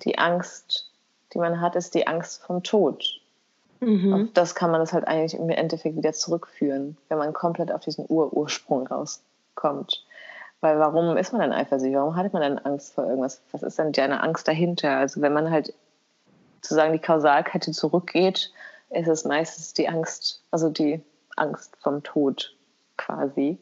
die 0.03 0.19
Angst, 0.19 0.91
die 1.33 1.39
man 1.39 1.61
hat, 1.61 1.77
ist 1.77 1.95
die 1.95 2.09
Angst 2.09 2.43
vom 2.43 2.65
Tod. 2.65 3.21
Mhm. 3.81 4.15
Auf 4.15 4.21
das 4.35 4.55
kann 4.55 4.71
man 4.71 4.81
das 4.81 4.93
halt 4.93 5.07
eigentlich 5.07 5.39
im 5.39 5.51
Endeffekt 5.51 5.97
wieder 5.97 6.13
zurückführen, 6.13 6.97
wenn 7.09 7.19
man 7.19 7.33
komplett 7.33 7.73
auf 7.73 7.81
diesen 7.81 8.07
Urursprung 8.09 8.87
rauskommt. 8.87 10.05
Weil 10.61 10.79
warum 10.79 11.17
ist 11.17 11.33
man 11.33 11.43
denn 11.43 11.53
eifersüchtig? 11.53 11.97
Warum 11.97 12.17
hat 12.17 12.33
man 12.33 12.43
denn 12.43 12.59
Angst 12.59 12.95
vor 12.95 13.05
irgendwas? 13.05 13.43
Was 13.53 13.63
ist 13.63 13.79
denn 13.79 13.93
deine 13.93 14.23
Angst 14.23 14.49
dahinter? 14.49 14.97
Also 14.97 15.21
wenn 15.21 15.33
man 15.33 15.51
halt 15.51 15.75
sozusagen 16.63 16.93
die 16.93 16.99
Kausalkette 16.99 17.73
zurückgeht, 17.73 18.51
ist 18.91 19.09
es 19.09 19.25
meistens 19.25 19.75
die 19.75 19.89
Angst, 19.89 20.43
also 20.51 20.71
die 20.71 21.03
Angst 21.37 21.77
vom 21.81 22.03
Tod 22.03 22.55
quasi. 22.97 23.59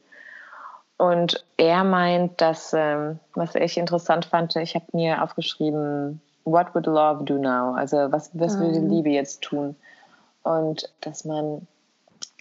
Und 0.98 1.44
er 1.56 1.82
meint, 1.82 2.40
dass, 2.40 2.72
ähm, 2.74 3.18
was 3.34 3.56
ich 3.56 3.76
interessant 3.76 4.26
fand, 4.26 4.54
ich 4.54 4.76
habe 4.76 4.84
mir 4.92 5.22
aufgeschrieben, 5.22 6.20
What 6.44 6.74
would 6.74 6.86
love 6.86 7.24
do 7.24 7.38
now? 7.38 7.74
Also 7.74 8.10
was, 8.10 8.30
was 8.34 8.58
würde 8.58 8.80
mhm. 8.80 8.90
Liebe 8.90 9.10
jetzt 9.10 9.42
tun? 9.42 9.76
Und 10.42 10.92
dass 11.00 11.24
man 11.24 11.66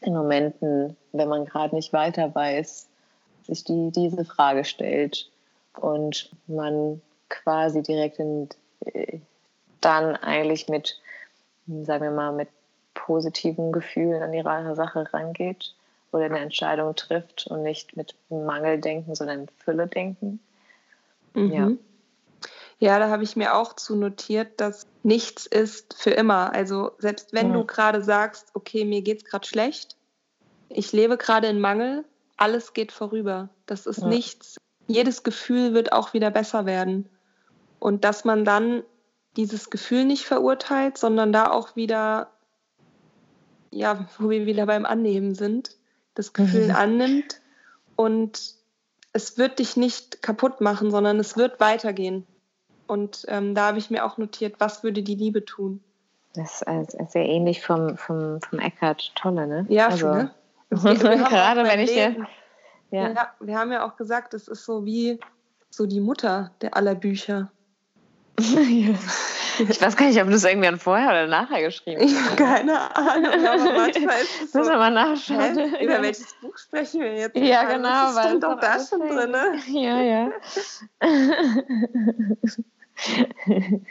in 0.02 0.14
Momenten, 0.14 0.98
wenn 1.12 1.30
man 1.30 1.46
gerade 1.46 1.76
nicht 1.76 1.94
weiter 1.94 2.34
weiß, 2.34 2.88
sich 3.44 3.64
die, 3.64 3.92
diese 3.92 4.26
Frage 4.26 4.64
stellt 4.66 5.30
und 5.80 6.32
man 6.48 7.02
quasi 7.30 7.82
direkt 7.82 8.20
in, 8.20 8.50
dann 9.80 10.16
eigentlich 10.16 10.68
mit, 10.68 11.00
sagen 11.68 12.04
wir 12.04 12.12
mal, 12.12 12.32
mit 12.32 12.50
positiven 12.94 13.72
Gefühlen 13.72 14.22
an 14.22 14.32
die 14.32 14.44
Sache 14.76 15.12
rangeht 15.14 15.74
oder 16.12 16.26
eine 16.26 16.40
Entscheidung 16.40 16.96
trifft 16.96 17.48
und 17.48 17.64
nicht 17.64 17.96
mit 17.96 18.16
Mangel 18.30 18.80
denken, 18.80 19.16
sondern 19.16 19.48
Fülle 19.64 19.88
denken. 19.88 20.40
Mhm. 21.34 21.52
Ja. 21.52 21.72
Ja, 22.80 22.98
da 22.98 23.10
habe 23.10 23.24
ich 23.24 23.36
mir 23.36 23.56
auch 23.56 23.74
zu 23.74 23.96
notiert, 23.96 24.60
dass 24.60 24.88
nichts 25.04 25.46
ist 25.46 25.96
für 25.96 26.12
immer. 26.12 26.54
Also 26.54 26.92
selbst 26.98 27.34
wenn 27.34 27.50
mhm. 27.50 27.54
du 27.54 27.66
gerade 27.66 28.04
sagst, 28.04 28.50
okay, 28.54 28.86
mir 28.86 29.02
geht 29.02 29.24
es 29.24 29.30
gerade 29.30 29.48
schlecht, 29.48 29.96
ich 30.70 30.92
lebe 30.92 31.18
gerade 31.18 31.48
in 31.48 31.60
Mangel, 31.60 32.06
alles 32.38 32.74
geht 32.74 32.92
vorüber. 32.92 33.50
Das 33.66 33.86
ist 33.86 34.00
ja. 34.00 34.08
nichts. 34.08 34.58
Jedes 34.88 35.24
Gefühl 35.24 35.74
wird 35.74 35.94
auch 35.94 36.14
wieder 36.14 36.32
besser 36.32 36.66
werden. 36.66 37.10
Und 37.80 38.04
dass 38.04 38.26
man 38.26 38.46
dann 38.46 38.84
dieses 39.38 39.70
Gefühl 39.70 40.06
nicht 40.06 40.26
verurteilt, 40.26 40.98
sondern 40.98 41.32
da 41.32 41.52
auch 41.52 41.76
wieder, 41.76 42.32
ja, 43.72 44.08
wo 44.18 44.30
wir 44.30 44.46
wieder 44.46 44.66
beim 44.66 44.86
Annehmen 44.86 45.36
sind, 45.36 45.78
das 46.14 46.34
Gefühl 46.34 46.70
mhm. 46.70 46.76
annimmt 46.76 47.42
und 47.96 48.56
es 49.14 49.38
wird 49.38 49.60
dich 49.60 49.78
nicht 49.78 50.22
kaputt 50.22 50.62
machen, 50.62 50.92
sondern 50.92 51.20
es 51.20 51.38
wird 51.38 51.60
weitergehen. 51.60 52.26
Und 52.92 53.24
ähm, 53.30 53.56
da 53.56 53.68
habe 53.68 53.78
ich 53.78 53.90
mir 53.90 54.04
auch 54.04 54.18
notiert, 54.18 54.56
was 54.60 54.84
würde 54.84 55.02
die 55.02 55.16
Liebe 55.16 55.46
tun? 55.46 55.82
Das 56.34 56.62
ist 56.62 57.14
sehr 57.14 57.26
ähnlich 57.26 57.66
vom, 57.66 57.96
vom, 57.96 58.42
vom 58.42 58.60
Eckhart 58.60 59.16
Tolle, 59.16 59.48
ne? 59.48 59.66
Ja, 59.70 59.88
also, 59.88 60.12
ne? 60.14 60.32
gerade 60.70 61.64
wenn 61.64 61.80
ich 61.80 61.94
dir. 61.94 62.28
Ja. 62.90 63.12
ja, 63.12 63.32
wir 63.40 63.58
haben 63.58 63.72
ja 63.72 63.86
auch 63.86 63.96
gesagt, 63.96 64.34
es 64.34 64.50
ist 64.50 64.66
so 64.66 64.84
wie 64.84 65.22
so 65.70 65.86
die 65.86 66.02
Mutter 66.02 66.52
der 66.60 66.76
aller 66.76 66.96
Bücher. 66.96 67.50
Ich 69.70 69.82
weiß 69.82 69.98
gar 69.98 70.08
nicht, 70.08 70.20
ob 70.20 70.30
du 70.30 70.34
es 70.34 70.46
irgendwann 70.46 70.80
vorher 70.80 71.10
oder 71.10 71.28
nachher 71.28 71.62
geschrieben 71.62 72.02
hast. 72.02 72.10
Ich 72.10 72.18
habe 72.18 72.36
keine 72.38 72.96
Ahnung, 72.96 73.46
aber 73.46 73.72
manchmal 73.78 74.16
ist 74.22 74.42
es 74.44 74.52
so. 74.54 74.60
Müssen 74.60 74.72
wir 74.72 74.78
mal 74.78 74.92
nachschauen. 74.92 75.58
Hä? 75.58 75.86
Über 75.86 76.02
welches 76.02 76.34
Buch 76.42 76.58
sprechen 76.58 77.02
wir 77.02 77.14
jetzt? 77.14 77.36
Ja, 77.36 77.66
genau. 77.66 78.14
Das 78.14 78.26
stimmt 78.26 78.44
doch 78.44 78.60
da 78.60 78.80
schon 78.80 79.02
drin, 79.02 79.30
ne? 79.30 79.60
Ja, 79.68 80.02
ja. 80.02 80.32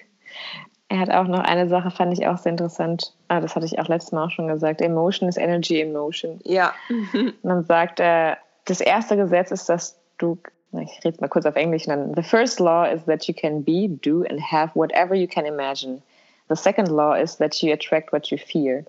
er 0.89 0.99
hat 0.99 1.11
auch 1.11 1.27
noch 1.27 1.41
eine 1.41 1.69
Sache, 1.69 1.91
fand 1.91 2.13
ich 2.13 2.27
auch 2.27 2.39
sehr 2.39 2.53
interessant. 2.53 3.15
Ah, 3.29 3.41
das 3.41 3.55
hatte 3.55 3.67
ich 3.67 3.79
auch 3.79 3.89
letztes 3.89 4.13
Mal 4.13 4.27
auch 4.27 4.31
schon 4.31 4.49
gesagt. 4.49 4.81
Emotion 4.81 5.29
is 5.29 5.37
energy 5.37 5.81
in 5.81 5.93
motion. 5.93 6.41
Ja. 6.45 6.75
Dann 7.43 7.65
sagt 7.65 8.01
er, 8.01 8.39
das 8.65 8.81
erste 8.81 9.17
Gesetz 9.17 9.51
ist, 9.51 9.69
dass 9.69 9.99
du, 10.19 10.39
ich 10.73 11.05
rede 11.05 11.19
mal 11.21 11.29
kurz 11.29 11.47
auf 11.47 11.57
Englisch, 11.57 11.85
dann, 11.87 12.15
the 12.15 12.23
first 12.23 12.61
law 12.61 12.85
is 12.85 13.05
that 13.07 13.25
you 13.25 13.35
can 13.35 13.65
be, 13.65 13.89
do 13.89 14.25
and 14.29 14.41
have 14.41 14.73
whatever 14.75 15.15
you 15.15 15.27
can 15.27 15.45
imagine. 15.45 16.03
The 16.49 16.57
second 16.57 16.89
law 16.89 17.15
is 17.15 17.37
that 17.39 17.63
you 17.63 17.73
attract 17.73 18.13
what 18.13 18.31
you 18.31 18.39
fear. 18.39 18.85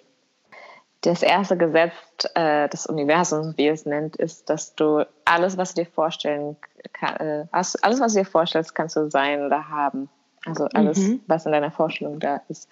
Das 1.02 1.24
erste 1.24 1.58
Gesetz 1.58 1.94
äh, 2.36 2.70
des 2.70 2.86
Universums, 2.86 3.58
wie 3.58 3.68
es 3.68 3.86
nennt, 3.86 4.16
ist, 4.18 4.50
dass 4.50 4.76
du 4.76 5.06
alles, 5.26 5.58
was 5.58 5.74
du 5.74 5.84
dir 5.84 5.90
vorstellen 5.90 6.58
kann, 6.94 7.16
äh, 7.16 7.46
alles, 7.52 8.00
was 8.00 8.14
du 8.14 8.20
dir 8.20 8.26
vorstellst, 8.26 8.76
kannst 8.76 8.96
du 8.96 9.10
sein 9.10 9.44
oder 9.44 9.70
haben. 9.70 10.10
Also 10.46 10.66
alles, 10.74 10.98
mhm. 10.98 11.22
was 11.28 11.46
in 11.46 11.52
deiner 11.52 11.72
Vorstellung 11.72 12.20
da 12.20 12.42
ist. 12.50 12.68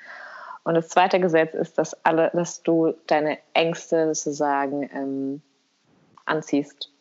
Und 0.64 0.76
das 0.76 0.90
zweite 0.90 1.20
Gesetz 1.20 1.54
ist, 1.54 1.78
dass 1.78 1.94
alle, 2.06 2.30
dass 2.34 2.62
du 2.62 2.94
deine 3.08 3.38
Ängste 3.54 4.14
sozusagen 4.14 4.90
ähm, 4.94 5.42
anziehst. 6.26 6.92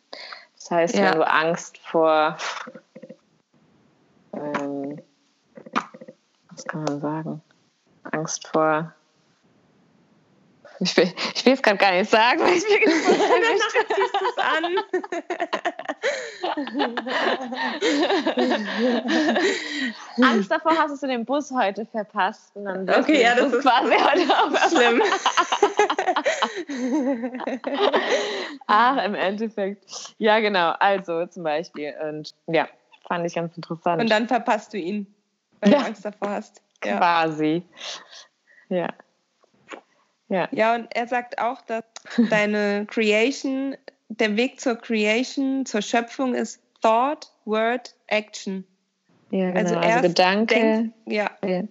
Das 0.55 0.71
heißt, 0.71 0.95
ja. 0.95 1.11
wenn 1.11 1.19
du 1.19 1.27
Angst 1.27 1.77
vor 1.77 2.37
ähm, 4.33 5.01
was 6.49 6.65
kann 6.65 6.83
man 6.83 6.99
sagen? 6.99 7.41
Angst 8.03 8.47
vor 8.47 8.93
ich 10.81 10.95
will, 10.95 11.11
ich 11.35 11.45
will 11.45 11.53
es 11.53 11.61
gerade 11.61 11.77
gar 11.77 11.91
nicht 11.91 12.09
sagen, 12.09 12.39
weil 12.39 12.53
ich 12.53 12.63
mir 12.67 12.79
gedacht 12.79 13.05
habe, 13.05 14.43
an. 14.57 14.77
Angst 20.23 20.49
davor 20.49 20.77
hast 20.77 21.03
du 21.03 21.07
den 21.07 21.25
Bus 21.25 21.51
heute 21.51 21.85
verpasst. 21.85 22.55
Und 22.55 22.65
dann 22.65 22.89
okay, 22.89 23.21
ja, 23.23 23.35
das 23.35 23.51
ist 23.51 23.61
quasi 23.61 23.95
heute 23.97 24.33
auch 24.37 24.69
schlimm. 24.69 25.01
Ach, 28.67 29.03
im 29.03 29.15
Endeffekt. 29.15 29.85
Ja, 30.17 30.39
genau. 30.39 30.73
Also 30.79 31.25
zum 31.25 31.43
Beispiel. 31.43 31.93
Und 32.09 32.33
ja, 32.47 32.69
fand 33.07 33.25
ich 33.25 33.35
ganz 33.35 33.55
interessant. 33.57 34.01
Und 34.01 34.09
dann 34.09 34.27
verpasst 34.27 34.73
du 34.73 34.77
ihn, 34.77 35.13
weil 35.59 35.73
ja. 35.73 35.79
du 35.79 35.85
Angst 35.85 36.05
davor 36.05 36.29
hast. 36.29 36.61
Ja. 36.85 36.97
Quasi. 36.97 37.63
Ja. 38.69 38.87
Ja. 40.29 40.47
ja, 40.51 40.75
und 40.75 40.87
er 40.95 41.07
sagt 41.07 41.39
auch, 41.39 41.61
dass 41.61 41.83
deine 42.29 42.85
Creation, 42.87 43.75
der 44.09 44.37
Weg 44.37 44.61
zur 44.61 44.75
Creation, 44.75 45.65
zur 45.65 45.81
Schöpfung 45.81 46.35
ist 46.35 46.61
Thought, 46.81 47.31
Word, 47.45 47.95
Action. 48.07 48.63
Ja, 49.31 49.51
genau. 49.51 49.59
also, 49.59 49.75
also 49.75 49.89
erst 49.89 50.03
Gedanke. 50.03 50.55
Denk, 50.55 50.93
ja. 51.05 51.31
ja. 51.45 51.63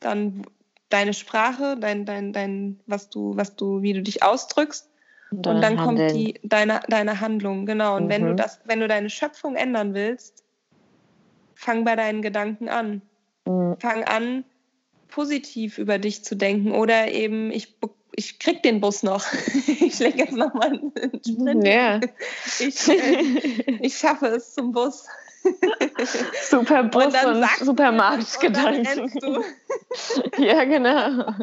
Dann 0.00 0.44
deine 0.88 1.14
Sprache, 1.14 1.76
dein, 1.78 2.04
dein, 2.04 2.32
dein, 2.32 2.80
was 2.86 3.10
du, 3.10 3.36
was 3.36 3.56
du, 3.56 3.82
wie 3.82 3.92
du 3.92 4.02
dich 4.02 4.22
ausdrückst. 4.22 4.88
Und, 5.30 5.46
und 5.46 5.60
dann 5.60 5.78
Handeln. 5.78 6.08
kommt 6.08 6.18
die, 6.18 6.40
deine, 6.42 6.80
deine 6.88 7.20
Handlung, 7.20 7.64
genau. 7.66 7.96
Und 7.96 8.06
mhm. 8.06 8.08
wenn 8.08 8.22
du 8.22 8.32
mhm. 8.32 8.36
das, 8.36 8.60
wenn 8.64 8.80
du 8.80 8.88
deine 8.88 9.10
Schöpfung 9.10 9.56
ändern 9.56 9.94
willst, 9.94 10.44
fang 11.54 11.84
bei 11.84 11.96
deinen 11.96 12.22
Gedanken 12.22 12.68
an. 12.68 13.02
Mhm. 13.46 13.76
Fang 13.78 14.04
an, 14.04 14.44
positiv 15.10 15.78
über 15.78 15.98
dich 15.98 16.24
zu 16.24 16.36
denken. 16.36 16.72
Oder 16.72 17.10
eben, 17.10 17.50
ich, 17.50 17.76
ich 18.14 18.38
krieg 18.38 18.62
den 18.62 18.80
Bus 18.80 19.02
noch. 19.02 19.24
ich 19.66 19.98
lege 19.98 20.18
jetzt 20.18 20.32
nochmal 20.32 20.68
einen 20.68 21.20
Sprint. 21.26 21.66
Ja. 21.66 22.00
Ich, 22.58 22.88
äh, 22.88 23.78
ich 23.80 23.96
schaffe 23.96 24.26
es 24.26 24.54
zum 24.54 24.72
Bus. 24.72 25.06
Super 26.48 26.84
Bus 26.84 27.06
und, 27.06 27.36
und 27.36 27.46
Supermarktgedanken. 27.60 29.10
ja, 30.38 30.64
genau. 30.64 31.34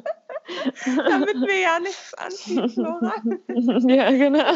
Damit 0.86 1.36
wir 1.42 1.60
ja 1.60 1.80
nichts 1.80 2.14
anziehen, 2.14 2.70
Flora. 2.70 3.14
ja, 3.88 4.12
genau. 4.12 4.54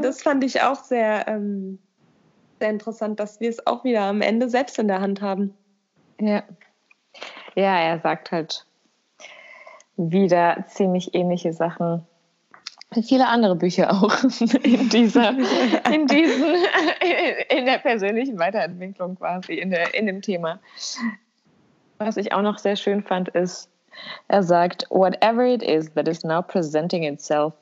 das 0.00 0.22
fand 0.22 0.42
ich 0.44 0.62
auch 0.62 0.82
sehr, 0.82 1.28
ähm, 1.28 1.78
sehr 2.58 2.70
interessant, 2.70 3.20
dass 3.20 3.40
wir 3.40 3.50
es 3.50 3.66
auch 3.66 3.84
wieder 3.84 4.02
am 4.02 4.20
Ende 4.20 4.48
selbst 4.48 4.78
in 4.78 4.88
der 4.88 5.00
Hand 5.00 5.20
haben. 5.20 5.54
Ja. 6.20 6.42
Ja, 7.54 7.78
er 7.78 8.00
sagt 8.00 8.32
halt 8.32 8.66
wieder 9.96 10.64
ziemlich 10.68 11.14
ähnliche 11.14 11.52
Sachen 11.52 12.04
viele 13.02 13.26
andere 13.28 13.56
Bücher 13.56 13.90
auch 13.90 14.22
in 14.62 14.88
dieser, 14.88 15.30
in 15.92 16.06
diesen, 16.06 16.54
in 17.48 17.66
der 17.66 17.78
persönlichen 17.78 18.38
Weiterentwicklung 18.38 19.16
quasi, 19.16 19.54
in, 19.54 19.70
der, 19.70 19.94
in 19.94 20.06
dem 20.06 20.22
Thema. 20.22 20.60
Was 21.98 22.16
ich 22.16 22.32
auch 22.32 22.42
noch 22.42 22.58
sehr 22.58 22.76
schön 22.76 23.02
fand, 23.02 23.28
ist, 23.30 23.70
er 24.28 24.42
sagt, 24.42 24.86
whatever 24.90 25.44
it 25.44 25.62
is 25.62 25.90
that 25.94 26.08
is 26.08 26.24
now 26.24 26.42
presenting 26.42 27.04
itself 27.04 27.54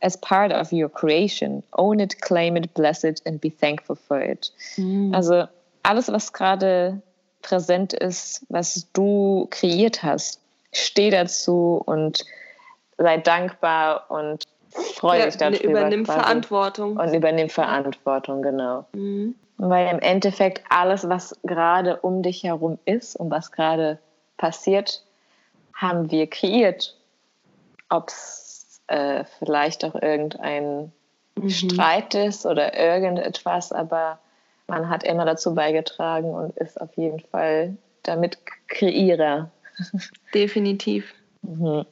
as 0.00 0.16
part 0.16 0.52
of 0.52 0.72
your 0.72 0.88
creation, 0.88 1.62
own 1.74 2.00
it, 2.00 2.20
claim 2.20 2.56
it, 2.56 2.74
bless 2.74 3.04
it 3.04 3.20
and 3.26 3.40
be 3.40 3.50
thankful 3.50 3.96
for 3.96 4.20
it. 4.20 4.50
Mhm. 4.76 5.14
Also 5.14 5.46
alles, 5.82 6.08
was 6.08 6.32
gerade 6.32 7.00
präsent 7.42 7.92
ist, 7.92 8.44
was 8.48 8.86
du 8.92 9.46
kreiert 9.50 10.02
hast, 10.02 10.40
steh 10.72 11.10
dazu 11.10 11.82
und 11.84 12.24
sei 12.98 13.18
dankbar 13.18 14.10
und 14.10 14.44
freue 14.70 15.20
ja, 15.20 15.26
dich 15.26 15.36
darüber. 15.36 15.64
Übernimm 15.64 16.04
quasi. 16.04 16.20
Verantwortung. 16.20 16.96
Und 16.96 17.12
übernimm 17.12 17.48
Verantwortung, 17.48 18.42
genau. 18.42 18.86
Mhm. 18.92 19.34
Weil 19.58 19.88
im 19.92 20.00
Endeffekt 20.00 20.62
alles, 20.70 21.08
was 21.08 21.36
gerade 21.44 21.98
um 22.00 22.22
dich 22.22 22.42
herum 22.42 22.78
ist 22.84 23.14
und 23.16 23.30
was 23.30 23.52
gerade 23.52 23.98
passiert, 24.36 25.02
haben 25.82 26.10
wir 26.10 26.28
kreiert. 26.28 26.96
Ob 27.90 28.08
es 28.08 28.80
äh, 28.86 29.24
vielleicht 29.38 29.84
auch 29.84 29.94
irgendein 29.94 30.92
mhm. 31.34 31.50
Streit 31.50 32.14
ist 32.14 32.46
oder 32.46 32.78
irgendetwas, 32.78 33.72
aber 33.72 34.18
man 34.68 34.88
hat 34.88 35.02
immer 35.02 35.24
dazu 35.24 35.54
beigetragen 35.54 36.30
und 36.30 36.56
ist 36.56 36.80
auf 36.80 36.96
jeden 36.96 37.20
Fall 37.20 37.76
damit 38.04 38.38
Kreierer. 38.68 39.50
Definitiv. 40.34 41.12
Mhm. 41.42 41.84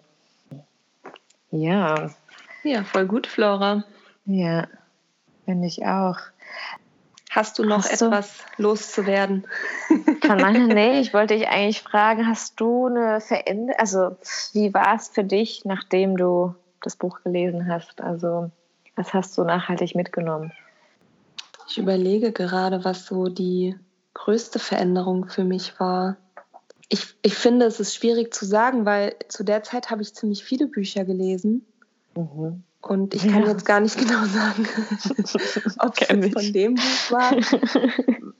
Ja. 1.51 2.11
Ja, 2.63 2.85
voll 2.85 3.07
gut, 3.07 3.27
Flora. 3.27 3.85
Ja, 4.25 4.69
finde 5.45 5.67
ich 5.67 5.85
auch. 5.85 6.17
Hast 7.31 7.61
du 7.61 7.65
noch 7.65 7.85
hast 7.85 8.03
etwas 8.03 8.39
du, 8.57 8.65
loszuwerden? 8.65 9.47
Kann 10.21 10.41
man, 10.41 10.67
nee, 10.75 11.01
ich 11.01 11.15
wollte 11.15 11.37
dich 11.37 11.47
eigentlich 11.49 11.81
fragen, 11.81 12.27
hast 12.27 12.61
du 12.61 12.87
eine 12.87 13.21
Veränderung, 13.21 13.79
also 13.79 14.17
wie 14.53 14.75
war 14.75 14.97
es 14.97 15.09
für 15.09 15.23
dich, 15.23 15.65
nachdem 15.65 16.17
du 16.17 16.55
das 16.83 16.97
Buch 16.97 17.23
gelesen 17.23 17.73
hast? 17.73 18.01
Also 18.01 18.51
was 18.97 19.15
hast 19.15 19.39
du 19.39 19.45
nachhaltig 19.45 19.95
mitgenommen? 19.95 20.53
Ich 21.69 21.79
überlege 21.79 22.33
gerade, 22.33 22.85
was 22.85 23.07
so 23.07 23.29
die 23.29 23.77
größte 24.15 24.59
Veränderung 24.59 25.29
für 25.29 25.45
mich 25.45 25.79
war. 25.79 26.17
Ich, 26.89 27.15
ich 27.23 27.37
finde, 27.37 27.67
es 27.67 27.79
ist 27.79 27.95
schwierig 27.95 28.35
zu 28.35 28.45
sagen, 28.45 28.85
weil 28.85 29.15
zu 29.29 29.45
der 29.45 29.63
Zeit 29.63 29.91
habe 29.91 30.03
ich 30.03 30.15
ziemlich 30.15 30.43
viele 30.43 30.67
Bücher 30.67 31.05
gelesen. 31.05 31.65
Mhm. 32.17 32.65
Und 32.81 33.15
ich 33.15 33.23
kann 33.23 33.43
ja. 33.43 33.51
jetzt 33.51 33.65
gar 33.65 33.81
nicht 33.81 33.99
genau 33.99 34.25
sagen, 34.25 34.67
ob 35.79 36.01
es 36.01 36.33
von 36.33 36.53
dem 36.53 36.75
Buch 36.75 37.11
war. 37.11 37.37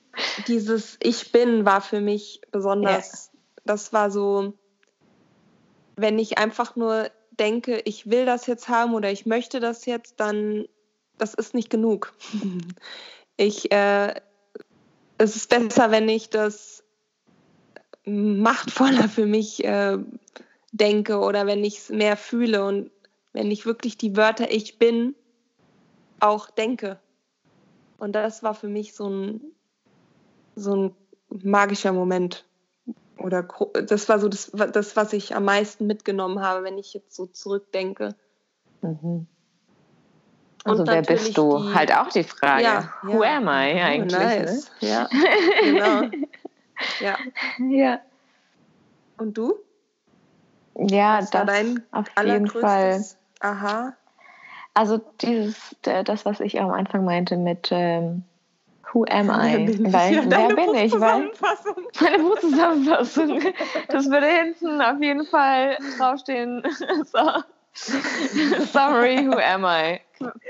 Dieses 0.47 0.99
Ich 1.03 1.33
bin 1.33 1.65
war 1.65 1.81
für 1.81 2.01
mich 2.01 2.41
besonders. 2.51 3.31
Ja. 3.33 3.41
Das 3.65 3.93
war 3.93 4.11
so, 4.11 4.55
wenn 5.97 6.19
ich 6.19 6.39
einfach 6.39 6.77
nur 6.77 7.11
denke, 7.39 7.81
ich 7.85 8.11
will 8.11 8.27
das 8.27 8.47
jetzt 8.47 8.69
haben 8.69 8.95
oder 8.95 9.11
ich 9.11 9.27
möchte 9.27 9.61
das 9.61 9.87
jetzt, 9.87 10.19
dann 10.19 10.67
das 11.19 11.35
ist 11.35 11.55
nicht 11.55 11.69
genug. 11.69 12.15
Ich, 13.37 13.71
äh, 13.73 14.15
es 15.19 15.37
ist 15.37 15.51
besser, 15.51 15.91
wenn 15.91 16.09
ich 16.09 16.31
das 16.31 16.83
machtvoller 18.05 19.09
für 19.09 19.27
mich 19.27 19.63
äh, 19.65 19.99
denke 20.73 21.19
oder 21.19 21.47
wenn 21.47 21.63
ich 21.63 21.79
es 21.79 21.89
mehr 21.91 22.17
fühle 22.17 22.65
und 22.65 22.91
wenn 23.33 23.51
ich 23.51 23.67
wirklich 23.67 23.97
die 23.97 24.17
Wörter 24.17 24.51
ich 24.51 24.79
bin 24.79 25.15
auch 26.21 26.51
denke. 26.51 26.99
Und 27.99 28.13
das 28.13 28.43
war 28.43 28.55
für 28.55 28.69
mich 28.69 28.95
so 28.95 29.09
ein, 29.09 29.41
so 30.57 30.75
ein 30.75 30.95
magischer 31.29 31.93
Moment. 31.93 32.47
Oder 33.19 33.47
das 33.87 34.09
war 34.09 34.19
so 34.19 34.29
das, 34.29 34.51
das, 34.73 34.97
was 34.97 35.13
ich 35.13 35.35
am 35.35 35.45
meisten 35.45 35.87
mitgenommen 35.87 36.41
habe, 36.41 36.65
wenn 36.65 36.79
ich 36.79 36.95
jetzt 36.95 37.15
so 37.15 37.27
zurückdenke. 37.27 38.15
Mhm. 38.81 39.27
Also 40.65 40.87
wer 40.87 41.03
bist 41.03 41.37
du? 41.37 41.59
Die, 41.59 41.75
halt 41.75 41.95
auch 41.95 42.09
die 42.09 42.25
Frage. 42.25 42.63
Ja, 42.63 42.93
Who 43.03 43.23
ja. 43.23 43.37
am 43.37 43.45
I 43.45 43.75
oh, 43.75 43.85
eigentlich? 43.85 44.17
Oh, 44.17 44.23
nice. 44.23 44.71
ne? 44.81 44.89
Ja, 44.89 45.09
genau. 45.63 46.11
ja. 47.01 47.19
ja. 47.71 48.01
Und 49.19 49.37
du? 49.37 49.55
Ja, 50.77 51.19
Was 51.19 51.31
das 51.31 51.49
auf 51.91 52.07
jeden 52.25 52.47
Fall. 52.47 53.05
Aha. 53.41 53.95
Also 54.75 55.01
dieses, 55.21 55.77
das, 55.83 56.25
was 56.25 56.41
ich 56.41 56.61
am 56.61 56.71
Anfang 56.71 57.05
meinte 57.05 57.37
mit 57.37 57.69
ähm, 57.73 58.23
Who 58.93 59.05
am 59.09 59.31
I? 59.31 59.67
Bin 59.67 59.93
Weil, 59.93 60.15
ja, 60.15 60.25
wer 60.27 60.55
bin 60.55 60.75
ich? 60.75 60.93
Weil, 60.93 61.31
meine 62.01 62.19
Buchzusammenfassung. 62.19 63.41
Das 63.89 64.11
würde 64.11 64.27
hinten 64.27 64.81
auf 64.81 65.01
jeden 65.01 65.27
Fall 65.27 65.77
draufstehen. 65.97 66.63
so. 67.05 67.43
Summary, 68.73 69.25
who 69.25 69.39
am 69.39 69.65
I? 69.65 70.01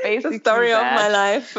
Basically 0.03 0.39
The 0.39 0.41
story 0.41 0.71
that. 0.71 0.97
of 0.97 1.03
my 1.03 1.09
life. 1.09 1.55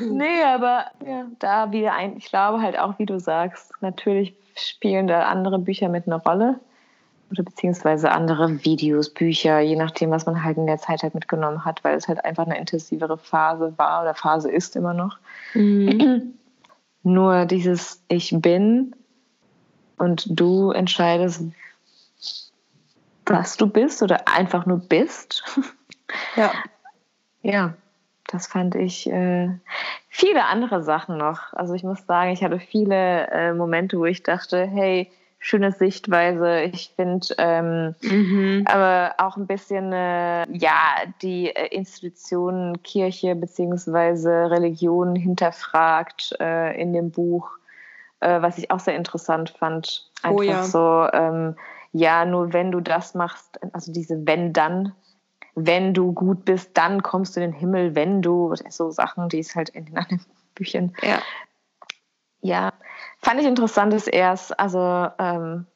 nee, 0.02 0.42
aber 0.42 0.86
ja, 1.04 1.26
da 1.38 1.72
wieder 1.72 1.94
ein, 1.94 2.16
ich 2.18 2.26
glaube 2.26 2.60
halt 2.60 2.78
auch, 2.78 2.98
wie 2.98 3.06
du 3.06 3.18
sagst, 3.18 3.72
natürlich 3.80 4.34
spielen 4.54 5.06
da 5.06 5.22
andere 5.22 5.58
Bücher 5.58 5.88
mit 5.88 6.06
einer 6.06 6.22
Rolle 6.22 6.60
oder 7.30 7.42
beziehungsweise 7.42 8.10
andere 8.10 8.64
Videos, 8.64 9.12
Bücher, 9.12 9.60
je 9.60 9.76
nachdem, 9.76 10.10
was 10.10 10.26
man 10.26 10.42
halt 10.42 10.56
in 10.56 10.66
der 10.66 10.78
Zeit 10.78 11.02
halt 11.02 11.14
mitgenommen 11.14 11.64
hat, 11.64 11.84
weil 11.84 11.96
es 11.96 12.08
halt 12.08 12.24
einfach 12.24 12.46
eine 12.46 12.58
intensivere 12.58 13.18
Phase 13.18 13.74
war 13.76 14.02
oder 14.02 14.14
Phase 14.14 14.50
ist 14.50 14.76
immer 14.76 14.94
noch. 14.94 15.18
Mhm. 15.54 16.34
Nur 17.02 17.46
dieses 17.46 18.02
Ich 18.08 18.34
bin 18.40 18.94
und 19.98 20.26
du 20.28 20.70
entscheidest, 20.70 21.42
was 23.26 23.56
du 23.56 23.66
bist 23.66 24.02
oder 24.02 24.26
einfach 24.28 24.66
nur 24.66 24.78
bist. 24.78 25.44
Ja. 26.36 26.52
Ja, 27.40 27.74
das 28.26 28.48
fand 28.48 28.74
ich 28.74 29.08
äh, 29.10 29.48
viele 30.08 30.44
andere 30.46 30.82
Sachen 30.82 31.16
noch. 31.16 31.52
Also 31.52 31.74
ich 31.74 31.84
muss 31.84 32.04
sagen, 32.04 32.30
ich 32.30 32.42
hatte 32.42 32.58
viele 32.58 33.28
äh, 33.30 33.54
Momente, 33.54 33.96
wo 33.98 34.04
ich 34.04 34.24
dachte, 34.24 34.66
hey, 34.66 35.10
schöne 35.38 35.72
Sichtweise. 35.72 36.62
Ich 36.62 36.92
finde 36.96 37.26
ähm, 37.38 37.94
mhm. 38.02 38.64
aber 38.66 39.14
auch 39.18 39.36
ein 39.36 39.46
bisschen 39.46 39.92
äh, 39.92 40.50
ja 40.50 40.96
die 41.22 41.54
äh, 41.54 41.68
Institutionen 41.68 42.82
Kirche 42.82 43.34
beziehungsweise 43.34 44.50
Religion 44.50 45.14
hinterfragt 45.14 46.34
äh, 46.40 46.80
in 46.80 46.92
dem 46.92 47.10
Buch, 47.10 47.50
äh, 48.20 48.42
was 48.42 48.58
ich 48.58 48.70
auch 48.70 48.80
sehr 48.80 48.96
interessant 48.96 49.50
fand. 49.50 50.10
Einfach 50.22 50.38
oh, 50.38 50.42
ja. 50.42 50.64
so 50.64 51.06
ähm, 51.12 51.56
ja 51.92 52.24
nur 52.24 52.52
wenn 52.52 52.72
du 52.72 52.80
das 52.80 53.14
machst, 53.14 53.60
also 53.72 53.92
diese 53.92 54.26
wenn 54.26 54.52
dann 54.52 54.92
wenn 55.60 55.92
du 55.92 56.12
gut 56.12 56.44
bist, 56.44 56.70
dann 56.74 57.02
kommst 57.02 57.34
du 57.34 57.40
in 57.40 57.50
den 57.50 57.58
Himmel, 57.58 57.96
wenn 57.96 58.22
du 58.22 58.54
so 58.68 58.90
Sachen, 58.90 59.28
die 59.28 59.40
es 59.40 59.56
halt 59.56 59.70
in 59.70 59.86
den 59.86 59.96
anderen 59.96 60.24
Büchern 60.54 60.94
ja. 61.02 61.18
ja 62.40 62.72
Fand 63.20 63.40
ich 63.40 63.46
interessant, 63.46 63.92
dass 63.92 64.06
er 64.06 64.32
es, 64.32 64.52
also 64.52 65.08
ähm, 65.18 65.66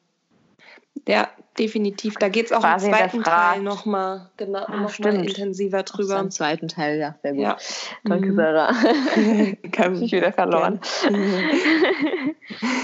ja, 1.07 1.27
definitiv. 1.57 2.15
Da 2.15 2.29
geht 2.29 2.47
es 2.47 2.51
auch 2.51 2.63
im 2.63 2.79
zweiten 2.79 3.23
Teil 3.23 3.61
nochmal 3.61 4.29
genau, 4.37 4.65
ah, 4.65 4.77
noch 4.77 4.97
intensiver 4.99 5.83
drüber. 5.83 6.19
Im 6.19 6.31
zweiten 6.31 6.67
Teil, 6.67 6.97
ja, 6.97 7.15
sehr 7.21 7.33
gut. 7.33 7.41
Ja. 7.41 7.57
Danke, 8.03 8.31
mhm. 8.31 8.35
Sarah. 8.35 8.73
Kann 9.71 9.99
mich 9.99 10.11
wieder 10.11 10.31
verloren. 10.31 10.79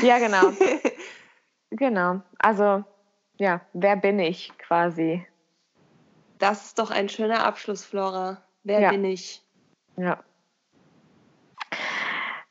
ja, 0.04 0.20
genau. 0.20 0.52
genau. 1.72 2.22
Also, 2.38 2.84
ja, 3.38 3.62
wer 3.74 3.96
bin 3.96 4.20
ich 4.20 4.52
quasi? 4.58 5.26
Das 6.38 6.66
ist 6.66 6.80
doch 6.80 6.92
ein 6.92 7.10
schöner 7.10 7.46
Abschluss, 7.46 7.84
Flora. 7.86 8.42
Wer 8.64 8.82
ja. 8.82 8.90
bin 8.92 9.06
ich? 9.06 9.42
Ja. 9.98 10.24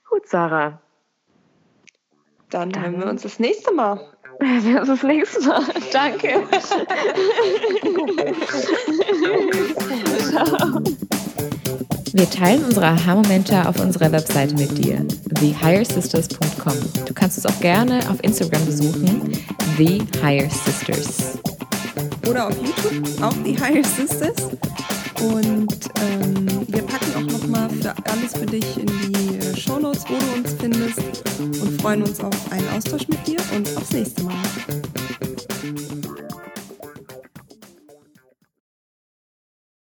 Gut, 0.08 0.26
Sarah. 0.26 0.80
Dann, 2.50 2.70
Dann 2.70 2.82
hören 2.82 3.00
wir 3.00 3.06
uns 3.06 3.22
das 3.22 3.38
nächste 3.38 3.72
Mal. 3.72 4.00
Wir 4.40 4.60
sehen 4.60 4.78
uns 4.78 4.88
das 4.88 5.02
nächste 5.02 5.46
Mal. 5.46 5.62
Danke. 5.92 6.42
Wir 12.12 12.30
teilen 12.30 12.64
unsere 12.64 12.86
Aha-Momente 12.86 13.68
auf 13.68 13.80
unserer 13.80 14.12
Webseite 14.12 14.54
mit 14.54 14.78
dir, 14.78 15.04
thehighersisters.com. 15.34 16.74
Du 17.04 17.14
kannst 17.14 17.38
uns 17.38 17.46
auch 17.46 17.60
gerne 17.60 17.98
auf 18.10 18.22
Instagram 18.22 18.64
besuchen, 18.64 19.32
The 19.76 20.02
Higher 20.22 20.48
Sisters. 20.48 21.38
Oder 22.28 22.46
auf 22.46 22.56
YouTube, 22.56 23.22
auch 23.22 23.34
The 23.44 23.58
Higher 23.60 23.84
Sisters. 23.84 24.48
Und 25.20 25.90
ähm, 26.00 26.46
wir 26.68 26.82
packen 26.82 27.12
auch 27.16 27.32
nochmal 27.40 27.68
für 27.70 27.92
alles 28.10 28.36
für 28.36 28.46
dich 28.46 28.78
in 28.78 28.86
die 28.86 29.36
äh, 29.36 29.56
Shownotes, 29.56 30.04
wo 30.08 30.14
du 30.14 30.38
uns 30.38 30.54
findest 30.60 31.27
freuen 31.80 32.02
uns 32.02 32.20
auf 32.20 32.52
einen 32.52 32.68
Austausch 32.70 33.08
mit 33.08 33.26
dir 33.26 33.38
und 33.54 33.76
aufs 33.76 33.92
nächste 33.92 34.22
Mal. 34.22 34.34